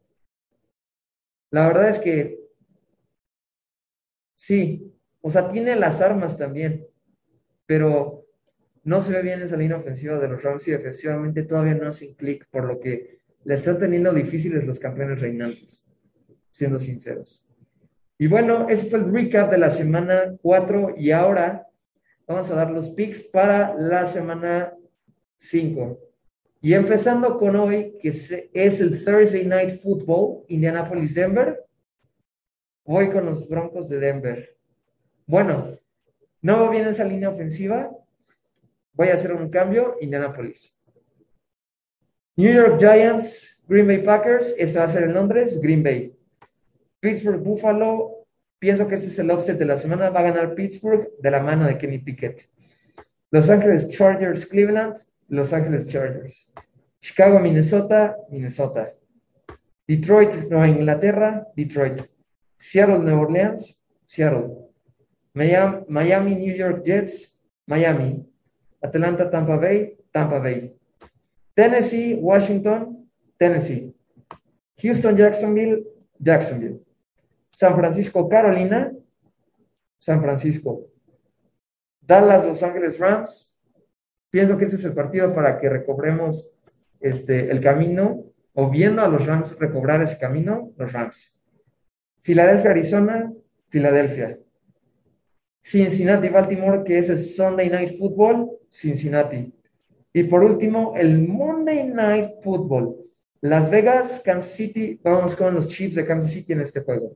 La 1.51 1.67
verdad 1.67 1.89
es 1.89 1.99
que 1.99 2.39
sí, 4.37 4.93
o 5.19 5.29
sea, 5.29 5.51
tiene 5.51 5.75
las 5.75 5.99
armas 5.99 6.37
también, 6.37 6.87
pero 7.65 8.18
no 8.89 9.03
se 9.03 9.13
ve 9.13 9.21
bien 9.21 9.43
esa 9.43 9.55
línea 9.55 9.77
ofensiva 9.77 10.17
de 10.17 10.27
los 10.27 10.41
Rams 10.41 10.67
y 10.67 10.71
defensivamente 10.71 11.43
todavía 11.43 11.75
no 11.75 11.89
hacen 11.89 12.15
clic, 12.15 12.47
por 12.49 12.63
lo 12.63 12.79
que 12.79 13.19
le 13.43 13.53
están 13.53 13.77
teniendo 13.77 14.11
difíciles 14.11 14.65
los 14.65 14.79
campeones 14.79 15.21
reinantes, 15.21 15.85
siendo 16.49 16.79
sinceros. 16.79 17.45
Y 18.17 18.25
bueno, 18.25 18.67
ese 18.67 18.89
fue 18.89 18.97
el 18.97 19.13
recap 19.13 19.51
de 19.51 19.59
la 19.59 19.69
semana 19.69 20.35
4 20.41 20.95
y 20.97 21.11
ahora 21.11 21.67
vamos 22.27 22.49
a 22.49 22.55
dar 22.55 22.71
los 22.71 22.89
picks 22.89 23.21
para 23.21 23.75
la 23.75 24.07
semana 24.07 24.73
5. 25.37 25.99
Y 26.61 26.73
empezando 26.73 27.37
con 27.37 27.55
hoy, 27.57 27.95
que 28.01 28.09
es 28.09 28.81
el 28.81 29.05
Thursday 29.05 29.45
Night 29.45 29.81
Football, 29.81 30.45
Indianapolis-Denver, 30.47 31.63
voy 32.85 33.11
con 33.11 33.27
los 33.27 33.47
Broncos 33.47 33.87
de 33.87 33.99
Denver. 33.99 34.57
Bueno, 35.27 35.77
no 36.41 36.59
va 36.59 36.71
bien 36.71 36.87
esa 36.87 37.03
línea 37.03 37.29
ofensiva, 37.29 37.91
voy 38.99 39.07
a 39.07 39.13
hacer 39.13 39.31
un 39.31 39.49
cambio, 39.49 39.95
Indianapolis. 40.01 40.73
New 42.35 42.53
York 42.53 42.79
Giants, 42.79 43.57
Green 43.65 43.87
Bay 43.87 44.03
Packers, 44.03 44.53
este 44.57 44.77
va 44.77 44.85
a 44.85 44.91
ser 44.91 45.03
el 45.03 45.13
Londres, 45.13 45.57
Green 45.61 45.81
Bay. 45.81 46.13
Pittsburgh 46.99 47.39
Buffalo, 47.39 48.25
pienso 48.59 48.89
que 48.89 48.95
este 48.95 49.07
es 49.07 49.17
el 49.19 49.31
offset 49.31 49.57
de 49.57 49.63
la 49.63 49.77
semana, 49.77 50.09
va 50.09 50.19
a 50.19 50.23
ganar 50.23 50.53
Pittsburgh 50.53 51.11
de 51.17 51.31
la 51.31 51.39
mano 51.39 51.65
de 51.65 51.77
Kenny 51.77 51.99
Pickett. 51.99 52.49
Los 53.31 53.49
Ángeles 53.49 53.89
Chargers, 53.89 54.45
Cleveland, 54.47 54.97
los 55.29 55.53
Ángeles 55.53 55.87
Chargers. 55.87 56.49
Chicago, 56.99 57.39
Minnesota, 57.39 58.17
Minnesota. 58.29 58.95
Detroit, 59.87 60.49
Nueva 60.49 60.67
Inglaterra, 60.67 61.47
Detroit. 61.55 62.01
Seattle, 62.57 62.99
Nueva 62.99 63.21
Orleans, 63.21 63.81
Seattle. 64.05 64.57
Miami, 65.33 66.35
New 66.35 66.53
York 66.53 66.83
Jets, 66.83 67.33
Miami. 67.65 68.28
Atlanta, 68.81 69.29
Tampa 69.29 69.55
Bay, 69.57 69.97
Tampa 70.11 70.39
Bay. 70.39 70.75
Tennessee, 71.53 72.15
Washington, 72.15 73.09
Tennessee. 73.37 73.93
Houston, 74.77 75.17
Jacksonville, 75.17 75.83
Jacksonville. 76.17 76.79
San 77.51 77.75
Francisco, 77.75 78.29
Carolina, 78.29 78.91
San 79.99 80.21
Francisco. 80.21 80.87
Dallas, 82.01 82.45
Los 82.45 82.63
Ángeles 82.63 82.97
Rams, 82.97 83.49
Pienso 84.29 84.57
que 84.57 84.65
ese 84.65 84.75
es 84.75 84.85
el 84.85 84.93
partido 84.93 85.33
para 85.33 85.59
que 85.59 85.69
recobremos 85.69 86.49
este, 86.99 87.49
el 87.49 87.61
camino 87.61 88.25
o 88.53 88.69
viendo 88.69 89.01
a 89.01 89.07
los 89.07 89.25
Rams 89.25 89.57
recobrar 89.57 90.01
ese 90.03 90.19
camino, 90.19 90.71
los 90.77 90.93
Rams. 90.93 91.33
Filadelfia, 92.21 92.71
Arizona, 92.71 93.33
Filadelfia. 93.69 94.37
Cincinnati, 95.61 96.29
Baltimore, 96.29 96.83
que 96.83 96.97
es 96.97 97.09
el 97.09 97.19
Sunday 97.19 97.69
Night 97.69 97.97
Football, 97.97 98.49
Cincinnati. 98.71 99.53
Y 100.13 100.23
por 100.23 100.43
último, 100.43 100.93
el 100.95 101.27
Monday 101.27 101.87
Night 101.87 102.41
Football. 102.43 102.95
Las 103.41 103.69
Vegas, 103.69 104.21
Kansas 104.23 104.53
City, 104.53 104.99
vamos 105.03 105.35
con 105.35 105.53
los 105.53 105.67
Chiefs 105.69 105.95
de 105.95 106.05
Kansas 106.05 106.31
City 106.31 106.53
en 106.53 106.61
este 106.61 106.81
juego. 106.81 107.15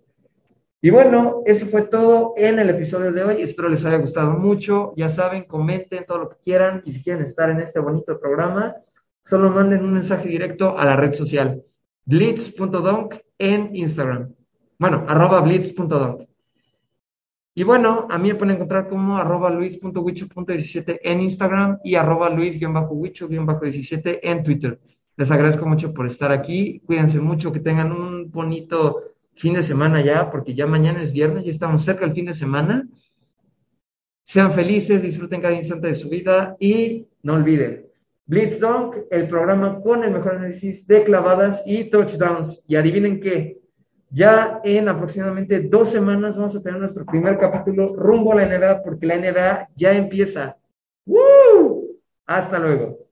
Y 0.81 0.89
bueno, 0.89 1.43
eso 1.45 1.65
fue 1.65 1.83
todo 1.83 2.33
en 2.37 2.59
el 2.59 2.69
episodio 2.69 3.11
de 3.11 3.23
hoy. 3.23 3.41
Espero 3.41 3.69
les 3.69 3.85
haya 3.85 3.97
gustado 3.97 4.31
mucho. 4.31 4.93
Ya 4.95 5.09
saben, 5.09 5.45
comenten 5.45 6.05
todo 6.05 6.19
lo 6.19 6.29
que 6.29 6.37
quieran 6.43 6.81
y 6.85 6.91
si 6.91 7.03
quieren 7.03 7.23
estar 7.23 7.49
en 7.49 7.61
este 7.61 7.79
bonito 7.79 8.19
programa, 8.19 8.75
solo 9.21 9.49
manden 9.49 9.83
un 9.83 9.93
mensaje 9.93 10.27
directo 10.27 10.77
a 10.77 10.85
la 10.85 10.95
red 10.95 11.13
social 11.13 11.63
blitz.donk 12.05 13.15
en 13.37 13.75
Instagram. 13.75 14.33
Bueno, 14.77 15.05
arroba 15.07 15.41
blitz.donk. 15.41 16.32
Y 17.55 17.63
bueno, 17.63 18.07
a 18.09 18.17
mí 18.17 18.29
me 18.29 18.35
pueden 18.35 18.55
encontrar 18.55 18.89
como 18.89 19.17
arroba 19.17 19.51
luis.wicho.17 19.51 20.99
en 21.03 21.21
Instagram 21.21 21.79
y 21.83 21.95
arroba 21.95 22.29
luis-wicho-17 22.29 24.19
en 24.23 24.43
Twitter. 24.43 24.79
Les 25.15 25.29
agradezco 25.29 25.67
mucho 25.67 25.93
por 25.93 26.07
estar 26.07 26.31
aquí. 26.31 26.81
Cuídense 26.85 27.19
mucho, 27.19 27.51
que 27.51 27.59
tengan 27.59 27.91
un 27.91 28.31
bonito 28.31 29.03
fin 29.35 29.53
de 29.53 29.61
semana 29.61 30.01
ya, 30.01 30.31
porque 30.31 30.55
ya 30.55 30.65
mañana 30.65 31.03
es 31.03 31.13
viernes, 31.13 31.45
ya 31.45 31.51
estamos 31.51 31.83
cerca 31.83 32.05
del 32.05 32.15
fin 32.15 32.25
de 32.25 32.33
semana. 32.33 32.87
Sean 34.23 34.51
felices, 34.51 35.03
disfruten 35.03 35.41
cada 35.41 35.53
instante 35.53 35.87
de 35.87 35.95
su 35.95 36.09
vida 36.09 36.55
y 36.59 37.05
no 37.21 37.35
olviden, 37.35 37.85
Blitz 38.25 38.59
Dunk, 38.59 38.95
el 39.11 39.27
programa 39.27 39.81
con 39.81 40.03
el 40.03 40.11
mejor 40.11 40.37
análisis 40.37 40.87
de 40.87 41.03
clavadas 41.03 41.63
y 41.67 41.89
touchdowns. 41.89 42.63
Y 42.67 42.77
adivinen 42.77 43.19
qué, 43.19 43.59
ya 44.13 44.61
en 44.63 44.87
aproximadamente 44.87 45.59
dos 45.59 45.89
semanas 45.89 46.37
vamos 46.37 46.55
a 46.55 46.61
tener 46.61 46.79
nuestro 46.79 47.03
primer 47.03 47.39
capítulo 47.39 47.95
rumbo 47.95 48.31
a 48.31 48.35
la 48.35 48.45
NBA 48.45 48.83
porque 48.83 49.07
la 49.07 49.17
NBA 49.17 49.69
ya 49.75 49.91
empieza. 49.91 50.55
¡Woo! 51.03 51.97
Hasta 52.27 52.59
luego. 52.59 53.02